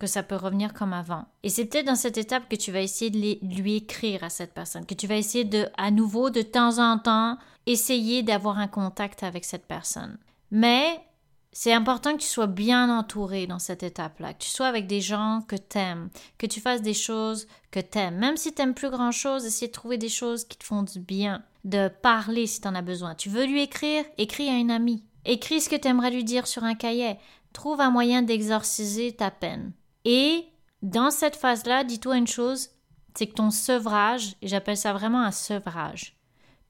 que 0.00 0.06
ça 0.06 0.22
peut 0.22 0.36
revenir 0.36 0.72
comme 0.72 0.92
avant. 0.92 1.26
Et 1.42 1.50
c'est 1.50 1.66
peut-être 1.66 1.86
dans 1.86 1.94
cette 1.94 2.18
étape 2.18 2.48
que 2.48 2.56
tu 2.56 2.72
vas 2.72 2.80
essayer 2.80 3.10
de 3.10 3.54
lui 3.60 3.76
écrire 3.76 4.24
à 4.24 4.30
cette 4.30 4.54
personne, 4.54 4.86
que 4.86 4.94
tu 4.94 5.06
vas 5.06 5.16
essayer 5.16 5.44
de, 5.44 5.68
à 5.76 5.90
nouveau, 5.90 6.30
de 6.30 6.42
temps 6.42 6.78
en 6.78 6.98
temps, 6.98 7.36
essayer 7.66 8.22
d'avoir 8.22 8.58
un 8.58 8.66
contact 8.66 9.22
avec 9.22 9.44
cette 9.44 9.66
personne. 9.66 10.18
Mais 10.50 11.00
c'est 11.52 11.72
important 11.72 12.12
que 12.14 12.22
tu 12.22 12.28
sois 12.28 12.46
bien 12.46 12.96
entouré 12.96 13.46
dans 13.46 13.58
cette 13.58 13.82
étape-là, 13.82 14.34
que 14.34 14.42
tu 14.42 14.48
sois 14.48 14.68
avec 14.68 14.86
des 14.86 15.00
gens 15.02 15.42
que 15.46 15.56
t'aimes, 15.56 16.08
que 16.38 16.46
tu 16.46 16.60
fasses 16.60 16.82
des 16.82 16.94
choses 16.94 17.46
que 17.70 17.80
t'aimes. 17.80 18.16
Même 18.16 18.36
si 18.36 18.52
t'aimes 18.54 18.74
plus 18.74 18.90
grand-chose, 18.90 19.44
essayer 19.44 19.68
de 19.68 19.72
trouver 19.72 19.98
des 19.98 20.08
choses 20.08 20.44
qui 20.44 20.56
te 20.56 20.64
font 20.64 20.82
du 20.82 21.00
bien, 21.00 21.42
de 21.64 21.88
parler 21.88 22.46
si 22.46 22.60
t'en 22.60 22.74
as 22.74 22.82
besoin. 22.82 23.14
Tu 23.14 23.28
veux 23.28 23.44
lui 23.44 23.62
écrire, 23.62 24.04
écris 24.18 24.48
à 24.48 24.56
une 24.56 24.70
amie. 24.70 25.04
Écris 25.24 25.60
ce 25.60 25.68
que 25.68 25.76
t'aimerais 25.76 26.10
lui 26.10 26.24
dire 26.24 26.46
sur 26.46 26.64
un 26.64 26.74
cahier. 26.74 27.18
Trouve 27.52 27.80
un 27.80 27.90
moyen 27.90 28.22
d'exorciser 28.22 29.12
ta 29.12 29.30
peine. 29.30 29.72
Et 30.04 30.46
dans 30.82 31.10
cette 31.10 31.36
phase-là, 31.36 31.84
dis-toi 31.84 32.16
une 32.16 32.26
chose, 32.26 32.70
c'est 33.14 33.26
que 33.26 33.34
ton 33.34 33.50
sevrage, 33.50 34.36
et 34.40 34.48
j'appelle 34.48 34.76
ça 34.76 34.92
vraiment 34.92 35.22
un 35.22 35.32
sevrage, 35.32 36.16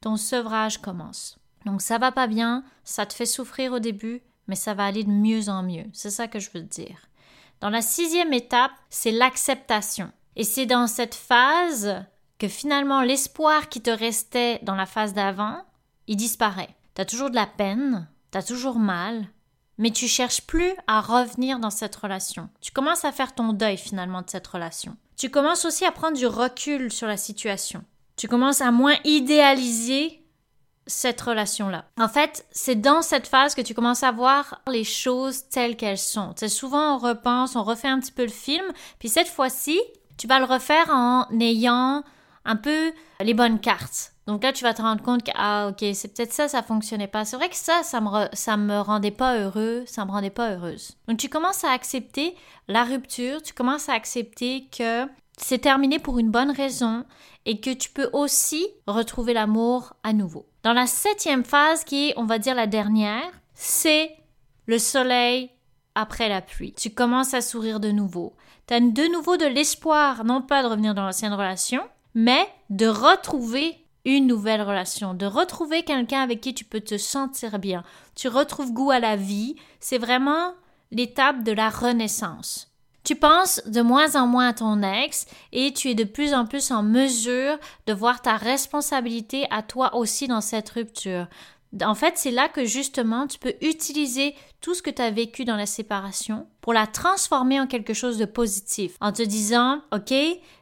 ton 0.01 0.17
sevrage 0.17 0.79
commence. 0.79 1.39
Donc 1.67 1.83
ça 1.83 1.99
va 1.99 2.11
pas 2.11 2.27
bien, 2.27 2.65
ça 2.85 3.07
te 3.07 3.13
fait 3.13 3.27
souffrir 3.27 3.73
au 3.73 3.79
début, 3.79 4.23
mais 4.49 4.57
ça 4.57 4.75
va 4.75 4.87
aller 4.87 5.05
de 5.05 5.11
mieux 5.11 5.49
en 5.49 5.63
mieux. 5.63 5.85
C'est 5.93 6.11
ça 6.11 6.27
que 6.27 6.41
je 6.41 6.51
veux 6.53 6.63
te 6.63 6.75
dire. 6.75 7.09
Dans 7.61 7.71
la 7.71 7.83
sixième 7.83 8.33
étape, 8.33 8.73
c'est 8.89 9.13
l'acceptation. 9.13 10.11
Et 10.35 10.45
c'est 10.45 10.67
dans 10.67 10.87
cette 10.87 11.15
phase 11.15 12.05
que 12.41 12.49
finalement 12.49 13.03
l'espoir 13.03 13.69
qui 13.69 13.83
te 13.83 13.91
restait 13.91 14.59
dans 14.63 14.75
la 14.75 14.87
phase 14.87 15.13
d'avant, 15.13 15.63
il 16.09 16.17
disparaît. 16.17 16.75
Tu 16.97 17.03
as 17.03 17.05
toujours 17.05 17.31
de 17.31 17.37
la 17.37 17.47
peine, 17.47 18.09
tu 18.33 18.39
as 18.39 18.43
toujours 18.43 18.79
mal, 18.79 19.29
mais 19.79 19.91
tu 19.91 20.09
cherches 20.09 20.43
plus 20.43 20.73
à 20.87 21.01
revenir 21.01 21.61
dans 21.61 21.71
cette 21.71 21.95
relation. 21.95 22.49
Tu 22.61 22.73
commences 22.73 23.05
à 23.05 23.13
faire 23.13 23.35
ton 23.35 23.53
deuil 23.53 23.77
finalement 23.77 24.23
de 24.23 24.31
cette 24.31 24.47
relation. 24.47 24.97
Tu 25.17 25.31
commences 25.31 25.67
aussi 25.67 25.85
à 25.85 25.93
prendre 25.93 26.17
du 26.17 26.27
recul 26.27 26.91
sur 26.91 27.07
la 27.07 27.19
situation. 27.19 27.85
Tu 28.17 28.27
commences 28.27 28.63
à 28.63 28.71
moins 28.71 28.97
idéaliser 29.05 30.25
cette 30.87 31.21
relation-là. 31.21 31.85
En 31.99 32.09
fait, 32.09 32.47
c'est 32.51 32.81
dans 32.81 33.03
cette 33.03 33.27
phase 33.27 33.55
que 33.55 33.61
tu 33.61 33.75
commences 33.75 34.03
à 34.03 34.13
voir 34.13 34.63
les 34.67 34.85
choses 34.85 35.47
telles 35.49 35.77
qu'elles 35.77 35.99
sont. 35.99 36.33
C'est 36.37 36.49
souvent 36.49 36.97
on 36.97 36.99
repense, 36.99 37.55
on 37.55 37.63
refait 37.63 37.89
un 37.89 38.01
petit 38.01 38.13
peu 38.13 38.23
le 38.23 38.29
film, 38.29 38.65
puis 38.99 39.11
cette 39.11 39.29
fois-ci, 39.29 39.79
tu 40.17 40.27
vas 40.27 40.39
le 40.39 40.47
refaire 40.47 40.89
en 40.91 41.27
ayant 41.39 42.03
un 42.45 42.57
peu 42.57 42.93
les 43.21 43.35
bonnes 43.35 43.61
cartes. 43.61 44.13
Donc 44.27 44.45
là, 44.45 44.53
tu 44.53 44.63
vas 44.63 44.75
te 44.75 44.83
rendre 44.83 45.03
compte 45.03 45.25
que, 45.25 45.33
ah, 45.35 45.69
ok, 45.71 45.85
c'est 45.95 46.15
peut-être 46.15 46.33
ça, 46.33 46.47
ça 46.47 46.63
fonctionnait 46.63 47.09
pas. 47.09 47.25
C'est 47.25 47.37
vrai 47.37 47.49
que 47.49 47.57
ça, 47.57 47.83
ça 47.83 48.01
me, 48.01 48.29
ça 48.33 48.57
me 48.57 48.79
rendait 48.81 49.11
pas 49.11 49.37
heureux, 49.37 49.83
ça 49.87 50.05
me 50.05 50.11
rendait 50.11 50.31
pas 50.31 50.53
heureuse. 50.53 50.97
Donc 51.09 51.19
tu 51.19 51.29
commences 51.29 51.65
à 51.65 51.71
accepter 51.71 52.35
la 52.69 52.85
rupture, 52.85 53.43
tu 53.43 53.53
commences 53.55 53.89
à 53.89 53.95
accepter 53.95 54.69
que 54.77 55.07
c'est 55.37 55.59
terminé 55.59 55.99
pour 55.99 56.19
une 56.19 56.31
bonne 56.31 56.51
raison 56.51 57.05
et 57.47 57.61
que 57.61 57.73
tu 57.73 57.91
peux 57.91 58.11
aussi 58.13 58.67
retrouver 58.87 59.33
l'amour 59.33 59.95
à 60.03 60.13
nouveau. 60.13 60.47
Dans 60.63 60.75
la 60.75 60.87
septième 60.87 61.45
phase, 61.45 61.85
qui 61.85 62.11
est, 62.11 62.15
on 62.17 62.27
va 62.27 62.39
dire, 62.39 62.55
la 62.55 62.67
dernière, 62.67 63.31
c'est 63.55 64.15
le 64.67 64.79
soleil 64.79 65.51
après 65.95 66.29
la 66.29 66.43
pluie. 66.43 66.73
Tu 66.75 66.91
commences 66.91 67.35
à 67.35 67.41
sourire 67.41 67.81
de 67.81 67.91
nouveau. 67.91 68.37
Tu 68.67 68.75
as 68.75 68.81
de 68.81 69.13
nouveau 69.13 69.37
de 69.37 69.47
l'espoir, 69.47 70.25
non 70.25 70.43
pas 70.43 70.63
de 70.63 70.69
revenir 70.69 70.95
dans 70.95 71.05
l'ancienne 71.05 71.33
relation, 71.33 71.83
mais 72.15 72.49
de 72.71 72.87
retrouver 72.87 73.85
une 74.05 74.27
nouvelle 74.27 74.63
relation, 74.63 75.15
de 75.15 75.27
retrouver 75.27 75.83
quelqu'un 75.83 76.21
avec 76.21 76.41
qui 76.41 76.55
tu 76.55 76.65
peux 76.65 76.81
te 76.81 76.97
sentir 76.97 77.59
bien. 77.59 77.85
Tu 78.15 78.29
retrouves 78.29 78.73
goût 78.73 78.91
à 78.91 78.99
la 78.99 79.17
vie. 79.17 79.57
C'est 79.79 79.99
vraiment 79.99 80.55
l'étape 80.91 81.45
de 81.45 81.53
la 81.53 81.69
renaissance. 81.69 82.69
Tu 83.05 83.17
penses 83.17 83.63
de 83.67 83.81
moins 83.81 84.15
en 84.17 84.27
moins 84.27 84.49
à 84.49 84.53
ton 84.53 84.83
ex 84.83 85.27
et 85.53 85.73
tu 85.73 85.89
es 85.89 85.95
de 85.95 86.05
plus 86.05 86.35
en 86.35 86.47
plus 86.47 86.71
en 86.71 86.83
mesure 86.83 87.59
de 87.87 87.93
voir 87.93 88.21
ta 88.21 88.37
responsabilité 88.37 89.47
à 89.51 89.63
toi 89.63 89.97
aussi 89.97 90.29
dans 90.29 90.43
cette 90.43 90.69
rupture. 90.71 91.27
En 91.83 91.95
fait, 91.95 92.15
c'est 92.17 92.31
là 92.31 92.49
que 92.49 92.65
justement 92.65 93.27
tu 93.27 93.39
peux 93.39 93.55
utiliser 93.63 94.35
tout 94.61 94.75
ce 94.75 94.83
que 94.83 94.91
tu 94.91 95.01
as 95.01 95.11
vécu 95.11 95.45
dans 95.45 95.57
la 95.57 95.67
séparation 95.67 96.47
pour 96.61 96.73
la 96.73 96.87
transformer 96.87 97.61
en 97.61 97.67
quelque 97.67 97.95
chose 97.95 98.19
de 98.19 98.25
positif 98.25 98.97
en 99.01 99.13
te 99.13 99.23
disant, 99.23 99.81
OK, 99.93 100.13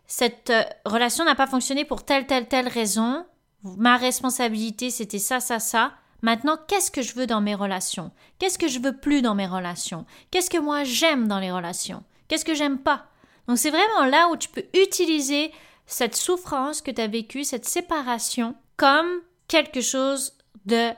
cette 0.09 0.51
euh, 0.51 0.65
relation 0.85 1.25
n'a 1.25 1.37
pas 1.37 1.47
fonctionné 1.47 1.85
pour 1.85 2.05
telle, 2.05 2.27
telle, 2.27 2.49
telle 2.49 2.67
raison. 2.67 3.25
Ma 3.63 3.97
responsabilité, 3.97 4.91
c'était 4.91 5.19
ça, 5.19 5.39
ça, 5.39 5.61
ça. 5.61 5.93
Maintenant, 6.23 6.57
qu'est-ce 6.67 6.91
que 6.91 7.03
je 7.03 7.15
veux 7.15 7.27
dans 7.27 7.41
mes 7.41 7.55
relations? 7.55 8.11
Qu'est-ce 8.39 8.59
que 8.59 8.69
je 8.69 8.81
veux 8.81 8.97
plus 8.97 9.23
dans 9.23 9.35
mes 9.35 9.47
relations? 9.47 10.05
Qu'est-ce 10.31 10.51
que 10.51 10.59
moi 10.59 10.83
j'aime 10.83 11.29
dans 11.29 11.39
les 11.39 11.53
relations? 11.53 12.03
Qu'est-ce 12.27 12.45
que 12.45 12.55
j'aime 12.55 12.79
pas? 12.79 13.07
Donc 13.47 13.59
c'est 13.59 13.71
vraiment 13.71 14.07
là 14.07 14.29
où 14.29 14.37
tu 14.37 14.49
peux 14.49 14.65
utiliser 14.75 15.53
cette 15.87 16.17
souffrance 16.17 16.83
que 16.83 16.91
tu 16.91 17.01
as 17.01 17.07
vécue, 17.07 17.45
cette 17.45 17.69
séparation, 17.69 18.55
comme 18.77 19.09
quelque 19.47 19.81
chose 19.81 20.35
de 20.67 20.91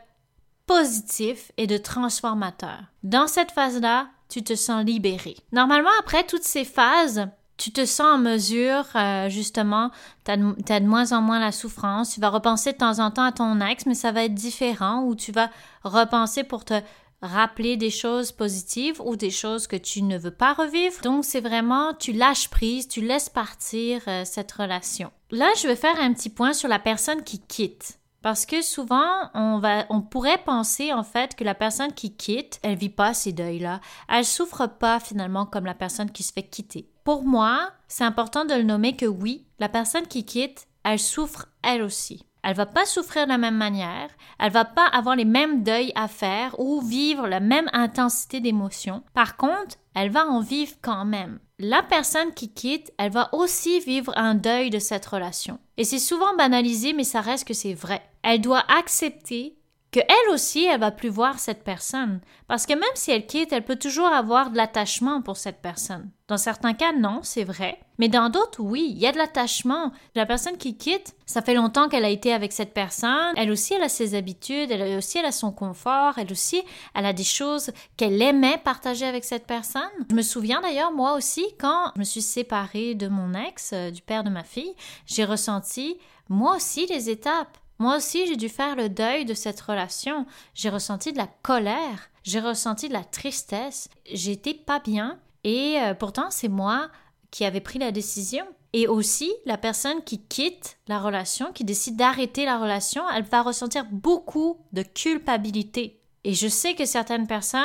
positif 0.67 1.53
et 1.57 1.67
de 1.67 1.77
transformateur. 1.77 2.79
Dans 3.03 3.27
cette 3.27 3.53
phase-là, 3.53 4.09
tu 4.29 4.43
te 4.43 4.55
sens 4.55 4.85
libéré. 4.85 5.37
Normalement, 5.53 5.91
après 5.99 6.25
toutes 6.25 6.45
ces 6.45 6.65
phases, 6.65 7.29
tu 7.61 7.73
te 7.73 7.85
sens 7.85 8.15
en 8.15 8.19
mesure, 8.19 8.87
euh, 8.97 9.29
justement, 9.29 9.91
tu 10.25 10.31
as, 10.31 10.81
de 10.81 10.87
moins 10.87 11.13
en 11.13 11.21
moins 11.21 11.39
la 11.39 11.53
souffrance. 11.53 12.15
Tu 12.15 12.21
vas 12.21 12.31
repenser 12.31 12.73
de 12.73 12.79
temps 12.79 13.01
en 13.01 13.11
temps 13.11 13.25
à 13.25 13.33
ton 13.33 13.61
ex, 13.61 13.85
mais 13.85 13.95
ça 13.95 14.13
va 14.13 14.25
être 14.25 14.35
différent, 14.35 15.03
ou 15.03 15.15
tu 15.15 15.31
vas 15.31 15.51
repenser 15.85 16.43
pour 16.43 16.65
te 16.65 16.81
rappeler 17.21 17.77
des 17.77 17.91
choses 17.91 18.33
positives 18.33 18.99
ou 19.05 19.15
des 19.15 19.31
choses 19.31 19.67
que 19.67 19.77
tu 19.77 20.01
ne 20.01 20.17
veux 20.17 20.31
pas 20.31 20.55
revivre. 20.55 21.03
Donc 21.03 21.27
c'est 21.27 21.43
vraiment 21.43 21.93
tu 21.93 22.13
lâches 22.13 22.49
prise, 22.49 22.89
tu 22.89 23.03
laisses 23.03 23.29
partir 23.29 24.01
euh, 24.09 24.25
cette 24.25 24.53
relation. 24.53 25.13
Là, 25.31 25.51
je 25.61 25.69
vais 25.69 25.77
faire 25.77 26.01
un 26.01 26.15
petit 26.15 26.31
point 26.31 26.55
sur 26.55 26.69
la 26.69 26.79
personne 26.79 27.23
qui 27.23 27.41
quitte. 27.41 27.99
Parce 28.23 28.45
que 28.45 28.61
souvent, 28.61 29.31
on 29.35 29.59
va, 29.59 29.87
on 29.89 30.03
pourrait 30.03 30.43
penser 30.45 30.93
en 30.93 31.05
fait 31.05 31.35
que 31.35 31.45
la 31.45 31.55
personne 31.55 31.93
qui 31.93 32.15
quitte, 32.15 32.59
elle 32.63 32.77
vit 32.77 32.91
pas 32.91 33.15
ces 33.15 33.33
deuils-là. 33.33 33.81
Elle 34.09 34.27
souffre 34.27 34.67
pas 34.67 35.01
finalement 35.01 35.47
comme 35.47 35.65
la 35.65 35.75
personne 35.75 36.11
qui 36.11 36.23
se 36.23 36.33
fait 36.33 36.43
quitter. 36.43 36.91
Pour 37.11 37.25
moi, 37.25 37.73
c'est 37.89 38.05
important 38.05 38.45
de 38.45 38.55
le 38.55 38.63
nommer 38.63 38.95
que 38.95 39.05
oui, 39.05 39.45
la 39.59 39.69
personne 39.69 40.07
qui 40.07 40.25
quitte, 40.25 40.69
elle 40.85 41.01
souffre 41.01 41.47
elle 41.61 41.83
aussi. 41.83 42.25
Elle 42.45 42.55
va 42.55 42.67
pas 42.67 42.87
souffrir 42.87 43.25
de 43.25 43.31
la 43.31 43.37
même 43.37 43.57
manière, 43.57 44.11
elle 44.39 44.53
va 44.53 44.65
pas 44.65 44.87
avoir 44.87 45.17
les 45.17 45.25
mêmes 45.25 45.65
deuils 45.65 45.91
à 45.97 46.07
faire 46.07 46.55
ou 46.61 46.81
vivre 46.81 47.27
la 47.27 47.41
même 47.41 47.69
intensité 47.73 48.39
d'émotion. 48.39 49.03
Par 49.13 49.37
contre, 49.37 49.75
elle 49.97 50.11
va 50.11 50.25
en 50.25 50.39
vivre 50.39 50.75
quand 50.83 51.05
même. 51.05 51.41
La 51.59 51.83
personne 51.83 52.33
qui 52.33 52.55
quitte, 52.55 52.93
elle 52.97 53.11
va 53.11 53.35
aussi 53.35 53.81
vivre 53.81 54.13
un 54.15 54.37
deuil 54.37 54.71
de 54.71 54.79
cette 54.79 55.07
relation. 55.07 55.59
Et 55.79 55.83
c'est 55.83 55.99
souvent 55.99 56.37
banalisé, 56.37 56.93
mais 56.93 57.03
ça 57.03 57.21
reste 57.21 57.49
que 57.49 57.55
c'est 57.55 57.75
vrai. 57.75 58.03
Elle 58.23 58.41
doit 58.41 58.63
accepter 58.69 59.57
que 59.91 60.01
elle 60.01 60.35
aussi, 60.35 60.65
elle 60.65 60.81
va 60.81 60.91
plus 60.91 61.09
voir 61.09 61.39
cette 61.39 61.65
personne. 61.65 62.21
Parce 62.47 62.67
que 62.67 62.75
même 62.75 62.83
si 62.95 63.11
elle 63.11 63.27
quitte, 63.27 63.53
elle 63.53 63.65
peut 63.65 63.77
toujours 63.77 64.09
avoir 64.09 64.51
de 64.51 64.57
l'attachement 64.57 65.21
pour 65.21 65.37
cette 65.37 65.61
personne. 65.61 66.11
Dans 66.29 66.37
certains 66.37 66.75
cas, 66.75 66.93
non, 66.93 67.21
c'est 67.23 67.43
vrai. 67.43 67.81
Mais 67.99 68.09
dans 68.09 68.31
d'autres, 68.31 68.61
oui, 68.61 68.87
il 68.89 68.99
y 68.99 69.07
a 69.07 69.13
de 69.13 69.19
l'attachement. 69.19 69.93
La 70.15 70.27
personne 70.27 70.57
qui 70.57 70.77
quitte, 70.77 71.15
ça 71.27 71.43
fait 71.43 71.55
longtemps 71.55 71.89
qu'elle 71.89 72.05
a 72.05 72.11
été 72.11 72.33
avec 72.33 72.53
cette 72.53 72.73
personne. 72.73 73.35
Elle 73.37 73.51
aussi, 73.51 73.75
elle 73.75 73.83
a 73.83 73.89
ses 73.89 74.15
habitudes, 74.15 74.71
elle 74.71 74.97
aussi, 74.97 75.19
elle 75.19 75.27
a 75.27 75.33
son 75.33 75.51
confort, 75.51 76.19
elle 76.19 76.31
aussi, 76.31 76.63
elle 76.95 77.07
a 77.07 77.13
des 77.13 77.25
choses 77.25 77.73
qu'elle 77.97 78.23
aimait 78.23 78.59
partager 78.59 79.07
avec 79.07 79.25
cette 79.25 79.47
personne. 79.47 79.83
Je 80.09 80.15
me 80.15 80.23
souviens 80.23 80.61
d'ailleurs, 80.61 80.93
moi 80.93 81.15
aussi, 81.15 81.45
quand 81.59 81.91
je 81.97 82.01
me 82.01 82.05
suis 82.05 82.23
séparée 82.23 82.95
de 82.95 83.09
mon 83.09 83.35
ex, 83.35 83.73
euh, 83.73 83.91
du 83.91 84.03
père 84.03 84.23
de 84.23 84.31
ma 84.31 84.45
fille, 84.45 84.75
j'ai 85.07 85.25
ressenti, 85.25 85.99
moi 86.29 86.57
aussi, 86.57 86.87
les 86.87 87.11
étapes. 87.11 87.59
Moi 87.81 87.97
aussi, 87.97 88.27
j'ai 88.27 88.37
dû 88.37 88.51
faire 88.51 88.77
le 88.77 88.91
deuil 88.91 89.25
de 89.25 89.33
cette 89.33 89.61
relation. 89.61 90.27
J'ai 90.55 90.69
ressenti 90.69 91.13
de 91.13 91.19
la 91.19 91.29
colère, 91.43 92.11
j'ai 92.23 92.39
ressenti 92.39 92.89
de 92.89 92.93
la 92.93 93.05
tristesse, 93.05 93.89
j'étais 94.13 94.53
pas 94.53 94.81
bien 94.81 95.19
et 95.45 95.79
euh, 95.81 95.95
pourtant 95.95 96.27
c'est 96.29 96.49
moi 96.49 96.91
qui 97.31 97.47
avais 97.47 97.61
pris 97.61 97.79
la 97.79 97.91
décision. 97.91 98.45
Et 98.75 98.87
aussi, 98.87 99.33
la 99.47 99.57
personne 99.57 100.05
qui 100.05 100.21
quitte 100.21 100.77
la 100.89 101.01
relation, 101.01 101.53
qui 101.53 101.65
décide 101.65 101.97
d'arrêter 101.97 102.45
la 102.45 102.59
relation, 102.59 103.03
elle 103.11 103.25
va 103.25 103.43
ressentir 103.43 103.87
beaucoup 103.91 104.59
de 104.73 104.83
culpabilité. 104.83 106.01
Et 106.23 106.35
je 106.35 106.49
sais 106.49 106.75
que 106.75 106.85
certaines 106.85 107.27
personnes, 107.27 107.63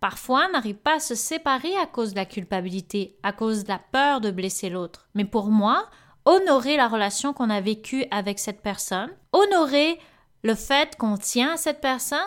parfois, 0.00 0.48
n'arrivent 0.48 0.76
pas 0.76 0.96
à 0.96 1.00
se 1.00 1.14
séparer 1.14 1.76
à 1.76 1.86
cause 1.86 2.12
de 2.12 2.16
la 2.16 2.24
culpabilité, 2.24 3.18
à 3.22 3.32
cause 3.32 3.64
de 3.64 3.68
la 3.68 3.80
peur 3.80 4.20
de 4.20 4.30
blesser 4.30 4.70
l'autre. 4.70 5.08
Mais 5.14 5.26
pour 5.26 5.48
moi, 5.48 5.90
honorer 6.24 6.76
la 6.76 6.88
relation 6.88 7.32
qu'on 7.32 7.50
a 7.50 7.60
vécue 7.60 8.04
avec 8.10 8.38
cette 8.38 8.62
personne, 8.62 9.10
honorer 9.34 9.98
le 10.42 10.54
fait 10.54 10.96
qu'on 10.96 11.18
tient 11.18 11.52
à 11.52 11.56
cette 11.58 11.80
personne, 11.80 12.18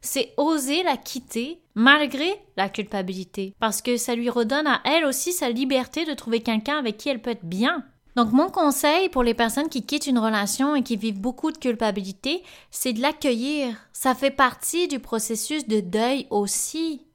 c'est 0.00 0.32
oser 0.36 0.82
la 0.82 0.96
quitter 0.96 1.60
malgré 1.74 2.40
la 2.56 2.68
culpabilité, 2.68 3.54
parce 3.58 3.82
que 3.82 3.96
ça 3.96 4.14
lui 4.14 4.30
redonne 4.30 4.66
à 4.66 4.80
elle 4.84 5.04
aussi 5.04 5.32
sa 5.32 5.48
liberté 5.48 6.04
de 6.04 6.14
trouver 6.14 6.40
quelqu'un 6.40 6.78
avec 6.78 6.96
qui 6.96 7.08
elle 7.08 7.22
peut 7.22 7.30
être 7.30 7.44
bien. 7.44 7.84
Donc 8.16 8.32
mon 8.32 8.50
conseil 8.50 9.08
pour 9.08 9.22
les 9.22 9.34
personnes 9.34 9.68
qui 9.68 9.86
quittent 9.86 10.08
une 10.08 10.18
relation 10.18 10.74
et 10.74 10.82
qui 10.82 10.96
vivent 10.96 11.20
beaucoup 11.20 11.52
de 11.52 11.58
culpabilité, 11.58 12.42
c'est 12.70 12.92
de 12.92 13.00
l'accueillir. 13.00 13.76
Ça 13.92 14.14
fait 14.14 14.32
partie 14.32 14.88
du 14.88 14.98
processus 14.98 15.66
de 15.68 15.80
deuil 15.80 16.26
aussi. 16.30 17.06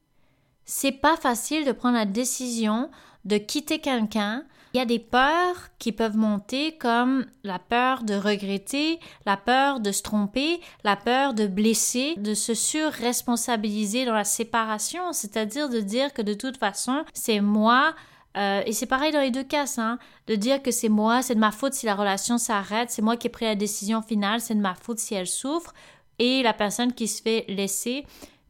C'est 0.64 0.92
pas 0.92 1.16
facile 1.16 1.64
de 1.64 1.72
prendre 1.72 1.96
la 1.98 2.06
décision 2.06 2.90
de 3.24 3.36
quitter 3.36 3.78
quelqu'un 3.78 4.44
Il 4.76 4.80
y 4.80 4.82
a 4.82 4.84
des 4.84 4.98
peurs 4.98 5.70
qui 5.78 5.90
peuvent 5.90 6.18
monter 6.18 6.76
comme 6.76 7.24
la 7.44 7.58
peur 7.58 8.02
de 8.02 8.12
regretter, 8.12 9.00
la 9.24 9.38
peur 9.38 9.80
de 9.80 9.90
se 9.90 10.02
tromper, 10.02 10.60
la 10.84 10.96
peur 10.96 11.32
de 11.32 11.46
blesser, 11.46 12.12
de 12.18 12.34
se 12.34 12.52
surresponsabiliser 12.52 14.04
dans 14.04 14.12
la 14.12 14.24
séparation, 14.24 15.14
c'est-à-dire 15.14 15.70
de 15.70 15.80
dire 15.80 16.12
que 16.12 16.20
de 16.20 16.34
toute 16.34 16.58
façon, 16.58 17.06
c'est 17.14 17.40
moi 17.40 17.94
euh, 18.36 18.60
et 18.66 18.74
c'est 18.74 18.84
pareil 18.84 19.12
dans 19.12 19.22
les 19.22 19.30
deux 19.30 19.44
cas, 19.44 19.64
hein, 19.78 19.98
de 20.26 20.34
dire 20.34 20.62
que 20.62 20.70
c'est 20.70 20.90
moi, 20.90 21.22
c'est 21.22 21.36
de 21.36 21.40
ma 21.40 21.52
faute 21.52 21.72
si 21.72 21.86
la 21.86 21.94
relation 21.94 22.36
s'arrête, 22.36 22.90
c'est 22.90 23.00
moi 23.00 23.16
qui 23.16 23.28
ai 23.28 23.30
pris 23.30 23.46
la 23.46 23.54
décision 23.54 24.02
finale, 24.02 24.42
c'est 24.42 24.54
de 24.54 24.60
ma 24.60 24.74
faute 24.74 24.98
si 24.98 25.14
elle 25.14 25.26
souffre. 25.26 25.72
Et 26.18 26.42
la 26.42 26.52
personne 26.52 26.92
qui 26.92 27.08
se 27.08 27.22
fait 27.22 27.46
laisser, 27.48 28.04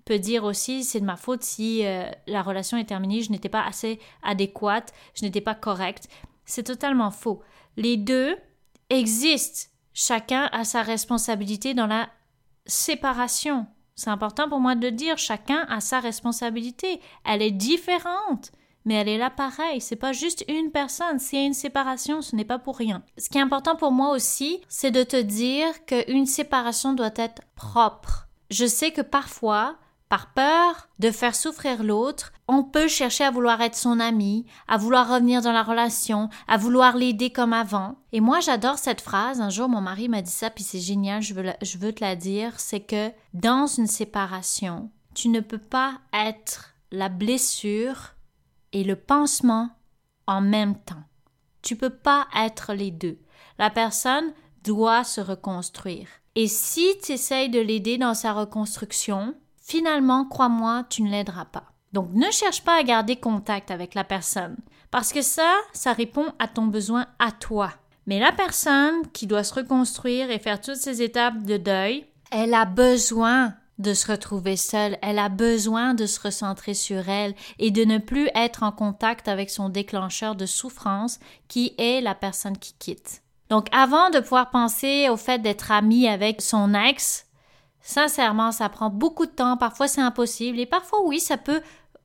peut 0.07 0.19
dire 0.19 0.45
aussi 0.45 0.85
c'est 0.85 1.01
de 1.01 1.05
ma 1.05 1.17
faute 1.17 1.43
si 1.43 1.85
euh, 1.85 2.09
la 2.27 2.43
relation 2.43 2.79
est 2.79 2.85
terminée, 2.85 3.21
je 3.21 3.31
n'étais 3.31 3.51
pas 3.51 3.65
assez 3.65 3.99
adéquate, 4.23 4.95
je 5.15 5.25
n'étais 5.25 5.43
pas 5.43 5.55
correcte. 5.55 6.09
C'est 6.47 6.63
totalement 6.63 7.11
faux. 7.11 7.43
Les 7.77 7.99
deux 7.99 8.37
existent. 8.89 9.69
Chacun 9.93 10.49
a 10.53 10.65
sa 10.65 10.83
responsabilité 10.83 11.75
dans 11.75 11.89
la 11.89 12.09
séparation. 12.67 13.67
C'est 13.97 14.11
important 14.11 14.49
pour 14.49 14.61
moi 14.61 14.75
de 14.75 14.91
dire, 14.91 15.19
chacun 15.19 15.67
a 15.69 15.81
sa 15.81 16.01
responsabilité. 16.01 17.01
Elle 17.25 17.43
est 17.43 17.51
différente, 17.51 18.53
mais 18.85 18.95
elle 18.95 19.09
est 19.09 19.19
là 19.19 19.31
pareil. 19.31 19.81
C'est 19.81 19.97
pas 19.97 20.13
juste 20.13 20.45
une 20.49 20.71
personne. 20.71 21.19
S'il 21.19 21.41
y 21.41 21.43
a 21.43 21.47
une 21.47 21.55
séparation, 21.55 22.23
ce 22.23 22.37
n'est 22.37 22.45
pas 22.45 22.59
pour 22.59 22.77
rien. 22.77 23.03
Ce 23.19 23.29
qui 23.29 23.39
est 23.39 23.43
important 23.43 23.75
pour 23.75 23.91
moi 23.91 24.11
aussi, 24.11 24.61
c'est 24.69 24.91
de 24.93 25.03
te 25.03 25.21
dire 25.21 25.85
qu'une 25.87 26.27
séparation 26.27 26.93
doit 26.93 27.11
être 27.17 27.43
propre. 27.57 28.29
Je 28.51 28.67
sais 28.67 28.93
que 28.93 29.01
parfois, 29.01 29.77
par 30.09 30.33
peur 30.33 30.89
de 30.99 31.11
faire 31.11 31.35
souffrir 31.35 31.83
l'autre, 31.83 32.33
on 32.49 32.63
peut 32.63 32.89
chercher 32.89 33.25
à 33.25 33.31
vouloir 33.31 33.61
être 33.61 33.75
son 33.75 33.99
ami, 33.99 34.47
à 34.69 34.77
vouloir 34.77 35.13
revenir 35.13 35.43
dans 35.43 35.53
la 35.53 35.63
relation, 35.63 36.29
à 36.47 36.57
vouloir 36.57 36.97
l'aider 36.97 37.31
comme 37.31 37.53
avant. 37.53 37.97
Et 38.13 38.21
moi, 38.21 38.41
j'adore 38.41 38.79
cette 38.79 39.01
phrase. 39.01 39.41
Un 39.41 39.51
jour, 39.51 39.69
mon 39.69 39.81
mari 39.81 40.09
m'a 40.09 40.23
dit 40.23 40.31
ça, 40.31 40.51
puis 40.51 40.63
c'est 40.63 40.81
génial, 40.81 41.23
je 41.23 41.35
veux, 41.35 41.93
te 41.93 42.05
la 42.05 42.15
dire. 42.15 42.59
C'est 42.61 42.81
que 42.81 43.11
dans 43.35 43.67
une 43.67 43.89
séparation, 43.89 44.91
tu 45.15 45.29
ne 45.29 45.41
peux 45.41 45.59
pas 45.59 45.99
être 46.13 46.75
la 46.93 47.09
blessure 47.09 48.15
et 48.73 48.85
le 48.85 48.97
pansement 48.97 49.71
en 50.27 50.41
même 50.41 50.77
temps. 50.77 51.03
Tu 51.63 51.75
peux 51.75 51.91
pas 51.91 52.29
être 52.37 52.75
les 52.75 52.93
deux. 52.93 53.19
La 53.59 53.71
personne 53.71 54.33
doit 54.63 55.03
se 55.03 55.21
reconstruire. 55.21 56.09
Et 56.37 56.49
si 56.49 56.95
tu 57.03 57.13
essayes 57.13 57.49
de 57.49 57.61
l'aider 57.61 57.99
dans 57.99 58.15
sa 58.15 58.35
reconstruction, 58.35 59.35
finalement, 59.67 60.25
crois-moi, 60.25 60.85
tu 60.89 61.03
ne 61.03 61.11
l'aideras 61.11 61.45
pas. 61.45 61.65
Donc 61.93 62.11
ne 62.13 62.31
cherche 62.31 62.63
pas 62.63 62.79
à 62.79 62.83
garder 62.83 63.17
contact 63.17 63.71
avec 63.71 63.95
la 63.95 64.05
personne, 64.05 64.57
parce 64.91 65.13
que 65.13 65.23
ça, 65.23 65.55
ça 65.73 65.93
répond 65.93 66.27
à 66.39 66.47
ton 66.47 66.67
besoin 66.67 67.07
à 67.19 67.33
toi. 67.33 67.73
Mais 68.07 68.21
la 68.21 68.33
personne 68.33 69.03
qui 69.13 69.27
doit 69.27 69.43
se 69.45 69.55
reconstruire 69.55 70.31
et 70.31 70.39
faire 70.39 70.61
toutes 70.61 70.77
ces 70.77 71.03
étapes 71.03 71.43
de 71.43 71.57
deuil, 71.57 72.07
elle 72.31 72.55
a 72.55 72.65
besoin 72.65 73.55
de 73.79 73.93
se 73.93 74.11
retrouver 74.11 74.57
seule, 74.57 74.97
elle 75.03 75.19
a 75.19 75.29
besoin 75.29 75.95
de 75.95 76.07
se 76.07 76.21
recentrer 76.21 76.73
sur 76.73 77.09
elle 77.09 77.35
et 77.59 77.71
de 77.71 77.85
ne 77.85 77.99
plus 77.99 78.29
être 78.35 78.63
en 78.63 78.73
contact 78.73 79.27
avec 79.27 79.51
son 79.51 79.69
déclencheur 79.69 80.35
de 80.35 80.47
souffrance 80.47 81.19
qui 81.49 81.75
est 81.77 82.01
la 82.01 82.15
personne 82.15 82.57
qui 82.57 82.75
quitte. 82.79 83.23
Donc 83.51 83.67
avant 83.73 84.11
de 84.11 84.21
pouvoir 84.21 84.51
penser 84.51 85.09
au 85.09 85.17
fait 85.17 85.41
d'être 85.41 85.71
amie 85.71 86.09
avec 86.09 86.41
son 86.41 86.75
ex, 86.75 87.26
Sincèrement, 87.87 88.51
ça 88.51 88.69
prend 88.69 88.91
beaucoup 88.91 89.27
de 89.27 89.31
temps, 89.31 89.57
parfois 89.57 89.87
c'est 89.87 90.01
impossible 90.01 90.59
et 90.59 90.67
parfois 90.67 90.99
oui, 91.05 91.21
ça 91.21 91.37
peut 91.37 91.61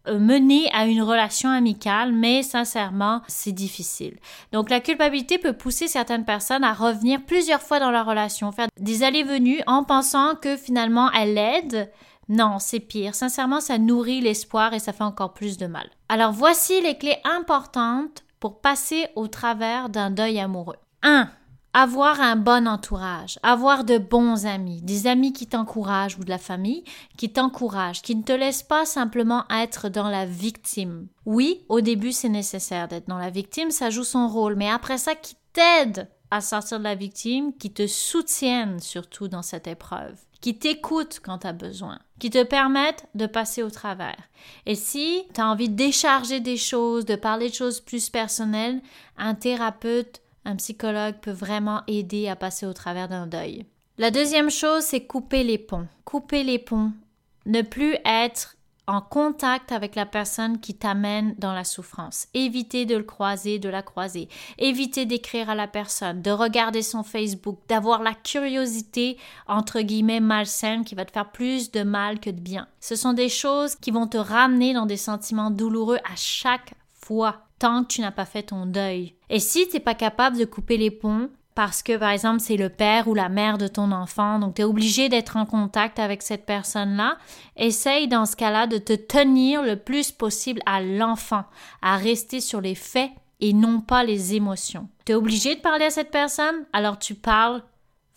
euh, 0.08 0.20
mener 0.20 0.70
à 0.74 0.86
une 0.86 1.02
relation 1.02 1.50
amicale, 1.50 2.14
mais 2.14 2.44
sincèrement, 2.44 3.24
c'est 3.28 3.52
difficile. 3.52 4.20
Donc 4.52 4.70
la 4.70 4.80
culpabilité 4.80 5.40
peut 5.40 5.54
pousser 5.54 5.88
certaines 5.88 6.24
personnes 6.24 6.64
à 6.64 6.74
revenir 6.74 7.26
plusieurs 7.26 7.64
fois 7.64 7.80
dans 7.80 7.90
leur 7.90 8.06
relation, 8.06 8.52
faire 8.52 8.68
des 8.80 9.02
allées-venues 9.02 9.62
en 9.66 9.84
pensant 9.84 10.36
que 10.36 10.56
finalement 10.56 11.12
elle 11.14 11.36
aide. 11.40 11.92
Non, 12.30 12.60
c'est 12.60 12.80
pire. 12.80 13.16
Sincèrement, 13.16 13.60
ça 13.60 13.80
nourrit 13.80 14.22
l'espoir 14.22 14.76
et 14.76 14.80
ça 14.80 14.94
fait 14.94 15.04
encore 15.04 15.34
plus 15.34 15.58
de 15.58 15.66
mal. 15.66 15.90
Alors 16.10 16.32
voici 16.32 16.80
les 16.82 16.96
clés 16.96 17.18
importantes 17.24 18.24
pour 18.40 18.62
passer 18.62 19.08
au 19.16 19.28
travers 19.28 19.90
d'un 19.90 20.12
deuil 20.12 20.40
amoureux. 20.40 20.78
1 21.02 21.28
avoir 21.74 22.20
un 22.20 22.36
bon 22.36 22.68
entourage, 22.68 23.40
avoir 23.44 23.84
de 23.84 23.98
bons 23.98 24.46
amis, 24.46 24.82
des 24.82 25.08
amis 25.08 25.34
qui 25.34 25.48
t'encouragent 25.48 26.18
ou 26.18 26.24
de 26.24 26.30
la 26.30 26.38
famille 26.38 26.84
qui 27.18 27.32
t'encouragent, 27.32 28.02
qui 28.02 28.16
ne 28.16 28.24
te 28.24 28.34
laissent 28.34 28.64
pas 28.64 28.86
simplement 28.86 29.46
être 29.50 29.90
dans 29.90 30.10
la 30.10 30.26
victime. 30.26 31.08
Oui, 31.26 31.66
au 31.70 31.82
début 31.82 32.12
c'est 32.12 32.30
nécessaire 32.30 32.88
d'être 32.88 33.08
dans 33.08 33.18
la 33.18 33.30
victime, 33.30 33.72
ça 33.72 33.90
joue 33.90 34.04
son 34.04 34.28
rôle, 34.28 34.56
mais 34.56 34.70
après 34.70 34.98
ça 34.98 35.16
qui 35.16 35.36
t'aide 35.54 36.10
à 36.30 36.42
sortir 36.42 36.80
de 36.80 36.86
la 36.86 36.96
victime, 36.96 37.54
qui 37.58 37.72
te 37.72 37.88
soutiennent 37.88 38.80
surtout 38.80 39.28
dans 39.28 39.42
cette 39.42 39.68
épreuve, 39.68 40.18
qui 40.40 40.58
t'écoutent 40.58 41.20
quand 41.22 41.40
tu 41.40 41.48
as 41.48 41.54
besoin, 41.54 42.00
qui 42.20 42.30
te 42.30 42.44
permettent 42.44 43.06
de 43.16 43.26
passer 43.26 43.64
au 43.64 43.70
travers. 43.70 44.18
Et 44.66 44.76
si 44.76 45.24
tu 45.34 45.42
as 45.42 45.48
envie 45.48 45.70
de 45.70 45.76
décharger 45.76 46.40
des 46.40 46.58
choses, 46.58 47.06
de 47.06 47.16
parler 47.16 47.50
de 47.50 47.54
choses 47.54 47.82
plus 47.82 48.10
personnelles, 48.10 48.82
un 49.18 49.36
thérapeute 49.36 50.21
un 50.46 50.56
psychologue 50.56 51.16
peut 51.22 51.32
vraiment 51.32 51.82
aider 51.88 52.28
à 52.28 52.36
passer 52.36 52.66
au 52.66 52.74
travers 52.74 53.08
d'un 53.08 53.28
deuil. 53.28 53.66
La 53.98 54.12
deuxième 54.12 54.50
chose, 54.50 54.84
c'est 54.84 55.06
couper 55.06 55.44
les 55.44 55.58
ponts. 55.58 55.88
Couper 56.06 56.44
les 56.44 56.60
ponts. 56.60 56.92
Ne 57.46 57.62
plus 57.62 57.96
être 58.06 58.56
en 58.88 59.02
contact 59.02 59.72
avec 59.72 59.96
la 59.96 60.06
personne 60.06 60.60
qui 60.60 60.74
t'amène 60.74 61.36
dans 61.38 61.54
la 61.54 61.64
souffrance. 61.64 62.28
Éviter 62.34 62.86
de 62.86 62.98
le 62.98 63.04
croiser, 63.04 63.60
de 63.60 63.70
la 63.70 63.84
croiser. 63.84 64.28
Éviter 64.58 65.06
d'écrire 65.06 65.50
à 65.50 65.56
la 65.56 65.68
personne, 65.68 66.22
de 66.22 66.32
regarder 66.32 66.82
son 66.82 67.04
Facebook, 67.04 67.60
d'avoir 67.68 68.02
la 68.02 68.14
curiosité, 68.14 69.18
entre 69.48 69.82
guillemets, 69.82 70.20
malsaine 70.20 70.84
qui 70.84 70.96
va 70.96 71.06
te 71.06 71.12
faire 71.12 71.32
plus 71.32 71.72
de 71.72 71.84
mal 71.84 72.20
que 72.20 72.30
de 72.30 72.40
bien. 72.40 72.68
Ce 72.80 72.96
sont 72.96 73.14
des 73.14 73.30
choses 73.30 73.76
qui 73.76 73.92
vont 73.92 74.08
te 74.08 74.18
ramener 74.18 74.74
dans 74.74 74.86
des 74.86 74.98
sentiments 74.98 75.52
douloureux 75.52 76.00
à 76.12 76.16
chaque 76.16 76.74
fois 76.94 77.44
tant 77.62 77.84
que 77.84 77.90
tu 77.90 78.02
n'as 78.02 78.12
pas 78.12 78.26
fait 78.26 78.42
ton 78.42 78.66
deuil. 78.66 79.14
Et 79.30 79.40
si 79.40 79.68
tu 79.68 79.76
n'es 79.76 79.80
pas 79.80 79.94
capable 79.94 80.36
de 80.36 80.46
couper 80.46 80.78
les 80.78 80.90
ponts, 80.90 81.30
parce 81.54 81.84
que 81.84 81.96
par 81.96 82.10
exemple 82.10 82.40
c'est 82.40 82.58
le 82.58 82.70
père 82.70 83.08
ou 83.08 83.14
la 83.14 83.30
mère 83.30 83.60
de 83.60 83.68
ton 83.68 83.92
enfant, 83.92 84.40
donc 84.40 84.56
tu 84.56 84.64
es 84.64 84.66
obligé 84.66 85.10
d'être 85.10 85.38
en 85.38 85.46
contact 85.46 86.00
avec 86.00 86.24
cette 86.24 86.48
personne-là, 86.48 87.20
essaye 87.56 88.08
dans 88.08 88.26
ce 88.26 88.36
cas-là 88.36 88.66
de 88.66 88.80
te 88.80 88.94
tenir 88.94 89.62
le 89.62 89.76
plus 89.76 90.12
possible 90.12 90.60
à 90.66 90.82
l'enfant, 90.82 91.44
à 91.84 91.98
rester 91.98 92.42
sur 92.42 92.62
les 92.62 92.74
faits 92.74 93.12
et 93.42 93.54
non 93.54 93.80
pas 93.80 94.04
les 94.04 94.34
émotions. 94.34 94.90
Tu 95.06 95.12
es 95.12 95.16
obligé 95.16 95.56
de 95.56 95.62
parler 95.62 95.86
à 95.86 95.92
cette 95.92 96.10
personne, 96.10 96.66
alors 96.74 96.98
tu 96.98 97.14
parles 97.14 97.62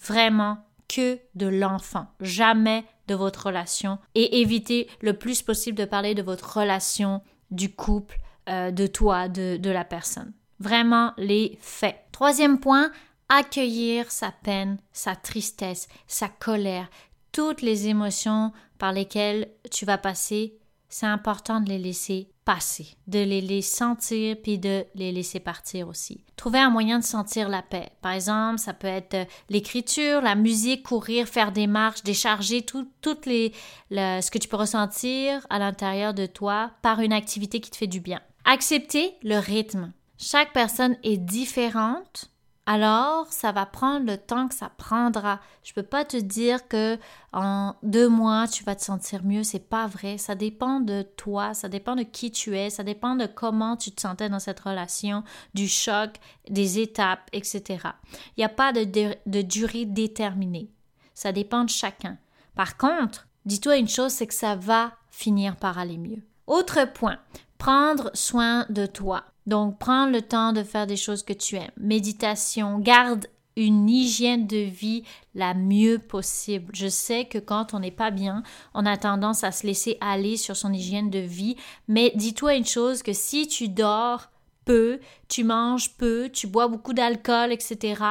vraiment 0.00 0.56
que 0.88 1.18
de 1.34 1.48
l'enfant, 1.48 2.06
jamais 2.20 2.86
de 3.08 3.14
votre 3.14 3.48
relation 3.48 3.98
et 4.14 4.40
évitez 4.40 4.88
le 5.02 5.12
plus 5.12 5.42
possible 5.42 5.76
de 5.76 5.84
parler 5.84 6.14
de 6.14 6.22
votre 6.22 6.60
relation, 6.60 7.20
du 7.50 7.70
couple, 7.70 8.18
euh, 8.48 8.70
de 8.70 8.86
toi, 8.86 9.28
de, 9.28 9.70
la 9.70 9.84
personne. 9.84 10.32
Vraiment 10.60 11.12
les 11.16 11.58
faits. 11.62 11.96
Troisième 12.12 12.60
point, 12.60 12.90
accueillir 13.28 14.10
sa 14.10 14.32
peine, 14.32 14.78
sa 14.92 15.16
tristesse, 15.16 15.88
sa 16.06 16.28
colère, 16.28 16.90
toutes 17.32 17.62
les 17.62 17.88
émotions 17.88 18.52
par 18.78 18.92
lesquelles 18.92 19.48
tu 19.70 19.86
vas 19.86 19.98
passer, 19.98 20.58
c'est 20.90 21.06
important 21.06 21.60
de 21.60 21.70
les 21.70 21.78
laisser 21.78 22.28
passer, 22.44 22.86
de 23.06 23.18
les, 23.18 23.40
les 23.40 23.62
sentir 23.62 24.36
puis 24.42 24.58
de 24.58 24.84
les 24.94 25.10
laisser 25.10 25.40
partir 25.40 25.88
aussi. 25.88 26.22
Trouver 26.36 26.58
un 26.58 26.70
moyen 26.70 26.98
de 26.98 27.04
sentir 27.04 27.48
la 27.48 27.62
paix. 27.62 27.90
Par 28.02 28.12
exemple, 28.12 28.58
ça 28.58 28.74
peut 28.74 28.86
être 28.86 29.14
euh, 29.14 29.24
l'écriture, 29.48 30.20
la 30.20 30.34
musique, 30.34 30.82
courir, 30.82 31.26
faire 31.26 31.52
des 31.52 31.66
marches, 31.66 32.02
décharger 32.02 32.62
tout, 32.62 32.88
toutes 33.00 33.24
les, 33.26 33.52
ce 33.90 34.30
que 34.30 34.38
tu 34.38 34.48
peux 34.48 34.56
ressentir 34.56 35.46
à 35.48 35.58
l'intérieur 35.58 36.12
de 36.12 36.26
toi 36.26 36.72
par 36.82 37.00
une 37.00 37.12
activité 37.14 37.60
qui 37.60 37.70
te 37.70 37.76
fait 37.76 37.86
du 37.86 38.00
bien. 38.00 38.20
Accepter 38.44 39.16
le 39.22 39.38
rythme. 39.38 39.92
Chaque 40.18 40.52
personne 40.52 40.96
est 41.02 41.16
différente, 41.16 42.30
alors 42.66 43.26
ça 43.30 43.52
va 43.52 43.66
prendre 43.66 44.06
le 44.06 44.16
temps 44.16 44.48
que 44.48 44.54
ça 44.54 44.70
prendra. 44.76 45.40
Je 45.62 45.72
peux 45.74 45.82
pas 45.82 46.04
te 46.04 46.16
dire 46.16 46.66
que 46.68 46.98
en 47.32 47.74
deux 47.82 48.08
mois 48.08 48.46
tu 48.46 48.64
vas 48.64 48.74
te 48.74 48.82
sentir 48.82 49.24
mieux, 49.24 49.42
c'est 49.44 49.58
pas 49.68 49.86
vrai. 49.86 50.18
Ça 50.18 50.34
dépend 50.34 50.80
de 50.80 51.02
toi, 51.16 51.52
ça 51.52 51.68
dépend 51.68 51.96
de 51.96 52.04
qui 52.04 52.30
tu 52.30 52.56
es, 52.56 52.70
ça 52.70 52.82
dépend 52.84 53.16
de 53.16 53.26
comment 53.26 53.76
tu 53.76 53.90
te 53.92 54.00
sentais 54.00 54.28
dans 54.28 54.38
cette 54.38 54.60
relation, 54.60 55.24
du 55.52 55.68
choc, 55.68 56.10
des 56.48 56.78
étapes, 56.78 57.28
etc. 57.32 57.88
Il 58.36 58.40
n'y 58.40 58.44
a 58.44 58.48
pas 58.48 58.72
de 58.72 59.42
durée 59.42 59.84
déterminée. 59.84 60.70
Ça 61.12 61.32
dépend 61.32 61.64
de 61.64 61.70
chacun. 61.70 62.18
Par 62.54 62.76
contre, 62.76 63.26
dis-toi 63.46 63.76
une 63.76 63.88
chose, 63.88 64.12
c'est 64.12 64.26
que 64.26 64.34
ça 64.34 64.54
va 64.54 64.92
finir 65.10 65.56
par 65.56 65.78
aller 65.78 65.98
mieux. 65.98 66.22
Autre 66.46 66.84
point, 66.92 67.18
prendre 67.64 68.10
soin 68.12 68.66
de 68.68 68.84
toi. 68.84 69.24
Donc, 69.46 69.78
prendre 69.78 70.12
le 70.12 70.20
temps 70.20 70.52
de 70.52 70.62
faire 70.62 70.86
des 70.86 70.98
choses 70.98 71.22
que 71.22 71.32
tu 71.32 71.56
aimes. 71.56 71.70
Méditation, 71.78 72.78
garde 72.78 73.26
une 73.56 73.88
hygiène 73.88 74.46
de 74.46 74.58
vie 74.58 75.02
la 75.34 75.54
mieux 75.54 75.98
possible. 75.98 76.74
Je 76.76 76.88
sais 76.88 77.24
que 77.24 77.38
quand 77.38 77.72
on 77.72 77.78
n'est 77.78 77.90
pas 77.90 78.10
bien, 78.10 78.42
on 78.74 78.84
a 78.84 78.98
tendance 78.98 79.44
à 79.44 79.50
se 79.50 79.66
laisser 79.66 79.96
aller 80.02 80.36
sur 80.36 80.56
son 80.56 80.74
hygiène 80.74 81.08
de 81.08 81.20
vie, 81.20 81.56
mais 81.88 82.12
dis-toi 82.14 82.56
une 82.56 82.66
chose 82.66 83.02
que 83.02 83.14
si 83.14 83.48
tu 83.48 83.70
dors 83.70 84.28
peu, 84.66 85.00
tu 85.28 85.42
manges 85.42 85.96
peu, 85.96 86.28
tu 86.30 86.46
bois 86.46 86.68
beaucoup 86.68 86.92
d'alcool, 86.92 87.50
etc., 87.50 88.02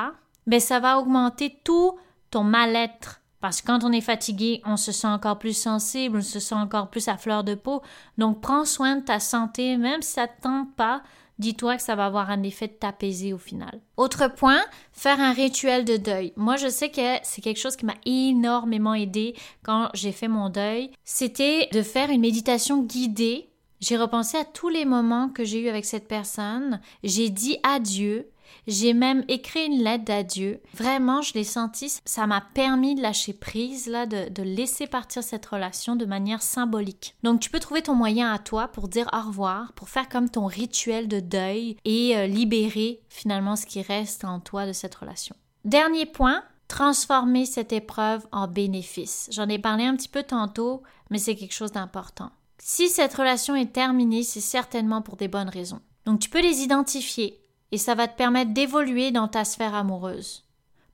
ben 0.48 0.60
ça 0.60 0.80
va 0.80 0.98
augmenter 0.98 1.60
tout 1.64 2.00
ton 2.32 2.44
mal-être. 2.44 3.22
Parce 3.44 3.60
que 3.60 3.68
quand 3.68 3.84
on 3.84 3.92
est 3.92 4.00
fatigué, 4.00 4.62
on 4.64 4.78
se 4.78 4.94
sent 4.94 5.06
encore 5.06 5.38
plus 5.38 5.52
sensible, 5.52 6.20
on 6.20 6.22
se 6.22 6.40
sent 6.40 6.56
encore 6.56 6.90
plus 6.90 7.10
à 7.10 7.18
fleur 7.18 7.44
de 7.44 7.56
peau. 7.56 7.82
Donc 8.18 8.40
prends 8.40 8.64
soin 8.64 8.96
de 8.96 9.04
ta 9.04 9.20
santé, 9.20 9.76
même 9.76 10.02
si 10.02 10.14
ça 10.14 10.22
ne 10.22 10.28
te 10.28 10.42
tente 10.44 10.74
pas, 10.78 11.04
dis-toi 11.40 11.76
que 11.76 11.82
ça 11.82 11.96
va 11.96 12.06
avoir 12.06 12.30
un 12.30 12.42
effet 12.44 12.70
de 12.70 12.72
t'apaiser 12.72 13.34
au 13.34 13.38
final. 13.38 13.82
Autre 13.98 14.34
point, 14.34 14.62
faire 14.94 15.20
un 15.20 15.34
rituel 15.34 15.84
de 15.84 15.98
deuil. 15.98 16.32
Moi, 16.38 16.56
je 16.56 16.70
sais 16.70 16.88
que 16.88 17.02
c'est 17.24 17.42
quelque 17.42 17.60
chose 17.60 17.76
qui 17.76 17.86
m'a 17.86 17.98
énormément 18.06 18.94
aidé 18.94 19.36
quand 19.62 19.90
j'ai 19.94 20.14
fait 20.14 20.30
mon 20.30 20.48
deuil. 20.48 20.92
C'était 21.04 21.68
de 21.74 21.82
faire 21.82 22.12
une 22.12 22.22
méditation 22.22 22.82
guidée 22.82 23.50
j'ai 23.84 23.98
repensé 23.98 24.38
à 24.38 24.46
tous 24.46 24.70
les 24.70 24.86
moments 24.86 25.28
que 25.28 25.44
j'ai 25.44 25.60
eus 25.60 25.68
avec 25.68 25.84
cette 25.84 26.08
personne. 26.08 26.80
J'ai 27.04 27.30
dit 27.30 27.58
adieu. 27.64 28.30
J'ai 28.68 28.94
même 28.94 29.24
écrit 29.28 29.66
une 29.66 29.84
lettre 29.84 30.06
d'adieu. 30.06 30.62
Vraiment, 30.74 31.22
je 31.22 31.34
l'ai 31.34 31.44
senti. 31.44 31.94
Ça 32.06 32.28
m'a 32.28 32.42
permis 32.42 32.96
de 32.96 33.02
lâcher 33.02 33.34
prise, 33.34 33.88
là, 33.88 34.06
de, 34.06 34.44
laisser 34.44 34.88
partir 34.88 35.24
cette 35.24 35.46
relation 35.46 35.96
de 35.96 36.06
manière 36.06 36.42
symbolique. 36.42 37.16
Donc, 37.24 37.40
tu 37.40 37.50
peux 37.50 37.60
trouver 37.60 37.82
ton 37.82 37.96
moyen 37.96 38.32
à 38.32 38.40
toi 38.40 38.68
pour 38.68 38.88
dire 38.88 39.10
au 39.14 39.28
revoir, 39.28 39.74
pour 39.74 39.90
faire 39.90 40.10
comme 40.10 40.30
ton 40.30 40.46
rituel 40.46 41.08
de 41.08 41.20
deuil 41.20 41.78
et 41.86 42.16
euh, 42.18 42.28
libérer 42.28 43.02
finalement 43.10 43.56
ce 43.56 43.66
qui 43.66 43.82
reste 43.82 44.26
en 44.26 44.40
toi 44.40 44.66
de 44.66 44.74
cette 44.74 44.96
relation. 44.96 45.36
Dernier 45.66 46.06
point, 46.06 46.44
transformer 46.68 47.46
cette 47.46 47.72
épreuve 47.72 48.26
en 48.32 48.48
bénéfice. 48.48 49.30
J'en 49.32 49.48
ai 49.48 49.60
parlé 49.60 49.86
un 49.86 49.96
petit 49.96 50.10
peu 50.10 50.24
tantôt, 50.24 50.84
mais 51.10 51.20
c'est 51.20 51.36
quelque 51.36 51.54
chose 51.54 51.72
d'important. 51.72 52.32
Si 52.58 52.90
cette 52.90 53.14
relation 53.14 53.56
est 53.56 53.74
terminée, 53.74 54.24
c'est 54.24 54.42
certainement 54.42 55.02
pour 55.02 55.16
des 55.16 55.28
bonnes 55.28 55.50
raisons. 55.50 55.82
Donc 56.06 56.20
tu 56.20 56.30
peux 56.30 56.42
les 56.42 56.62
identifier 56.62 57.40
et 57.74 57.80
ça 57.80 57.96
va 57.96 58.08
te 58.08 58.16
permettre 58.16 58.54
d'évoluer 58.54 59.10
dans 59.10 59.28
ta 59.28 59.44
sphère 59.44 59.74
amoureuse. 59.74 60.44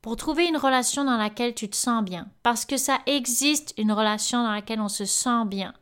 Pour 0.01 0.15
trouver 0.15 0.47
une 0.47 0.55
relation 0.55 1.03
dans 1.03 1.17
laquelle 1.17 1.53
tu 1.53 1.69
te 1.69 1.75
sens 1.75 2.01
bien, 2.01 2.29
parce 2.41 2.63
que 2.63 2.77
ça 2.77 2.99
existe 3.05 3.73
une 3.77 3.91
relation 3.91 4.41
dans 4.41 4.53
laquelle 4.53 4.79
on 4.79 4.87
se 4.87 5.03
sent 5.03 5.43
bien. 5.45 5.73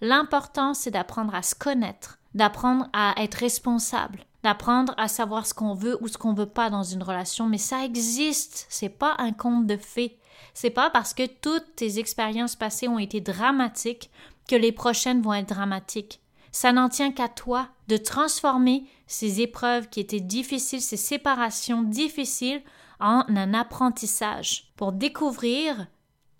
L'important, 0.00 0.72
c'est 0.72 0.90
d'apprendre 0.90 1.34
à 1.34 1.42
se 1.42 1.54
connaître, 1.54 2.18
d'apprendre 2.32 2.88
à 2.94 3.22
être 3.22 3.34
responsable, 3.34 4.24
d'apprendre 4.42 4.94
à 4.96 5.08
savoir 5.08 5.46
ce 5.46 5.52
qu'on 5.52 5.74
veut 5.74 5.98
ou 6.00 6.08
ce 6.08 6.16
qu'on 6.16 6.32
veut 6.32 6.46
pas 6.46 6.70
dans 6.70 6.84
une 6.84 7.02
relation, 7.02 7.50
mais 7.50 7.58
ça 7.58 7.84
existe, 7.84 8.64
c'est 8.70 8.88
pas 8.88 9.14
un 9.18 9.32
conte 9.32 9.66
de 9.66 9.76
fées. 9.76 10.18
C'est 10.54 10.70
pas 10.70 10.88
parce 10.88 11.12
que 11.12 11.26
toutes 11.26 11.76
tes 11.76 11.98
expériences 11.98 12.56
passées 12.56 12.88
ont 12.88 12.98
été 12.98 13.20
dramatiques 13.20 14.10
que 14.48 14.56
les 14.56 14.72
prochaines 14.72 15.20
vont 15.20 15.34
être 15.34 15.50
dramatiques. 15.50 16.22
Ça 16.50 16.72
n'en 16.72 16.88
tient 16.88 17.12
qu'à 17.12 17.28
toi 17.28 17.68
de 17.88 17.98
transformer 17.98 18.86
ces 19.06 19.40
épreuves 19.40 19.88
qui 19.88 20.00
étaient 20.00 20.20
difficiles, 20.20 20.80
ces 20.80 20.96
séparations 20.96 21.82
difficiles, 21.82 22.62
en 23.00 23.24
un 23.28 23.54
apprentissage 23.54 24.72
pour 24.76 24.92
découvrir 24.92 25.86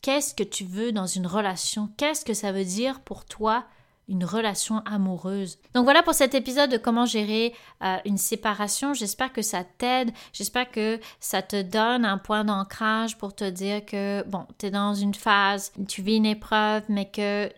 qu'est-ce 0.02 0.34
que 0.34 0.42
tu 0.42 0.64
veux 0.64 0.92
dans 0.92 1.06
une 1.06 1.26
relation, 1.26 1.90
qu'est-ce 1.96 2.24
que 2.24 2.34
ça 2.34 2.52
veut 2.52 2.64
dire 2.64 3.00
pour 3.00 3.24
toi 3.24 3.64
une 4.08 4.24
relation 4.24 4.78
amoureuse? 4.86 5.58
Donc 5.74 5.84
voilà 5.84 6.02
pour 6.02 6.14
cet 6.14 6.34
épisode 6.34 6.70
de 6.70 6.76
comment 6.76 7.06
gérer 7.06 7.54
euh, 7.82 7.96
une 8.04 8.18
séparation. 8.18 8.94
J'espère 8.94 9.32
que 9.32 9.42
ça 9.42 9.64
t'aide. 9.64 10.12
J'espère 10.32 10.70
que 10.70 11.00
ça 11.18 11.42
te 11.42 11.60
donne 11.60 12.04
un 12.04 12.18
point 12.18 12.44
d'ancrage 12.44 13.18
pour 13.18 13.34
te 13.34 13.48
dire 13.48 13.84
que, 13.84 14.22
bon, 14.28 14.46
tu 14.58 14.66
es 14.66 14.70
dans 14.70 14.94
une 14.94 15.14
phase, 15.14 15.72
tu 15.88 16.02
vis 16.02 16.16
une 16.16 16.26
épreuve, 16.26 16.84
mais 16.88 17.10
que 17.10 17.50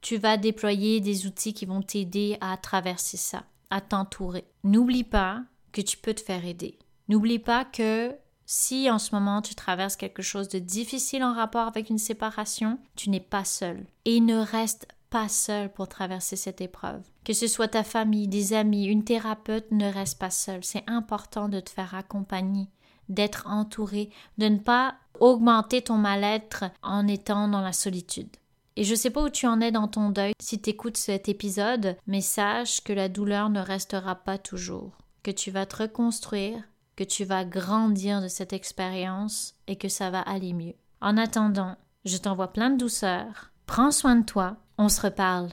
tu 0.00 0.18
vas 0.18 0.36
déployer 0.36 1.00
des 1.00 1.26
outils 1.26 1.54
qui 1.54 1.64
vont 1.64 1.82
t'aider 1.82 2.36
à 2.40 2.56
traverser 2.56 3.16
ça, 3.16 3.44
à 3.70 3.80
t'entourer. 3.80 4.44
N'oublie 4.64 5.04
pas 5.04 5.42
que 5.72 5.80
tu 5.80 5.96
peux 5.96 6.14
te 6.14 6.20
faire 6.20 6.44
aider. 6.44 6.78
N'oublie 7.08 7.38
pas 7.38 7.64
que 7.64 8.14
si 8.46 8.90
en 8.90 8.98
ce 8.98 9.14
moment 9.14 9.42
tu 9.42 9.54
traverses 9.54 9.96
quelque 9.96 10.22
chose 10.22 10.48
de 10.48 10.58
difficile 10.58 11.22
en 11.22 11.34
rapport 11.34 11.66
avec 11.66 11.90
une 11.90 11.98
séparation, 11.98 12.78
tu 12.96 13.10
n'es 13.10 13.20
pas 13.20 13.44
seul. 13.44 13.86
Et 14.04 14.20
ne 14.20 14.38
reste 14.38 14.88
pas 15.10 15.28
seul 15.28 15.72
pour 15.72 15.88
traverser 15.88 16.36
cette 16.36 16.60
épreuve. 16.60 17.02
Que 17.24 17.32
ce 17.32 17.46
soit 17.46 17.68
ta 17.68 17.84
famille, 17.84 18.28
des 18.28 18.52
amis, 18.52 18.86
une 18.86 19.04
thérapeute, 19.04 19.70
ne 19.70 19.90
reste 19.90 20.18
pas 20.18 20.30
seul. 20.30 20.64
C'est 20.64 20.84
important 20.86 21.48
de 21.48 21.60
te 21.60 21.70
faire 21.70 21.94
accompagner, 21.94 22.68
d'être 23.08 23.46
entouré, 23.48 24.10
de 24.38 24.48
ne 24.48 24.58
pas 24.58 24.96
augmenter 25.20 25.82
ton 25.82 25.96
mal-être 25.96 26.64
en 26.82 27.06
étant 27.06 27.48
dans 27.48 27.60
la 27.60 27.72
solitude. 27.72 28.34
Et 28.78 28.84
je 28.84 28.94
sais 28.94 29.10
pas 29.10 29.24
où 29.24 29.28
tu 29.28 29.48
en 29.48 29.60
es 29.60 29.72
dans 29.72 29.88
ton 29.88 30.10
deuil 30.10 30.34
si 30.40 30.60
tu 30.60 30.70
écoutes 30.70 30.98
cet 30.98 31.28
épisode, 31.28 31.96
mais 32.06 32.20
sache 32.20 32.80
que 32.80 32.92
la 32.92 33.08
douleur 33.08 33.50
ne 33.50 33.60
restera 33.60 34.14
pas 34.14 34.38
toujours, 34.38 34.96
que 35.24 35.32
tu 35.32 35.50
vas 35.50 35.66
te 35.66 35.82
reconstruire, 35.82 36.62
que 36.94 37.02
tu 37.02 37.24
vas 37.24 37.44
grandir 37.44 38.22
de 38.22 38.28
cette 38.28 38.52
expérience 38.52 39.56
et 39.66 39.74
que 39.74 39.88
ça 39.88 40.10
va 40.10 40.20
aller 40.20 40.52
mieux. 40.52 40.74
En 41.00 41.16
attendant, 41.16 41.74
je 42.04 42.18
t'envoie 42.18 42.52
plein 42.52 42.70
de 42.70 42.78
douceur. 42.78 43.50
Prends 43.66 43.90
soin 43.90 44.14
de 44.14 44.24
toi. 44.24 44.58
On 44.78 44.88
se 44.88 45.00
reparle. 45.00 45.48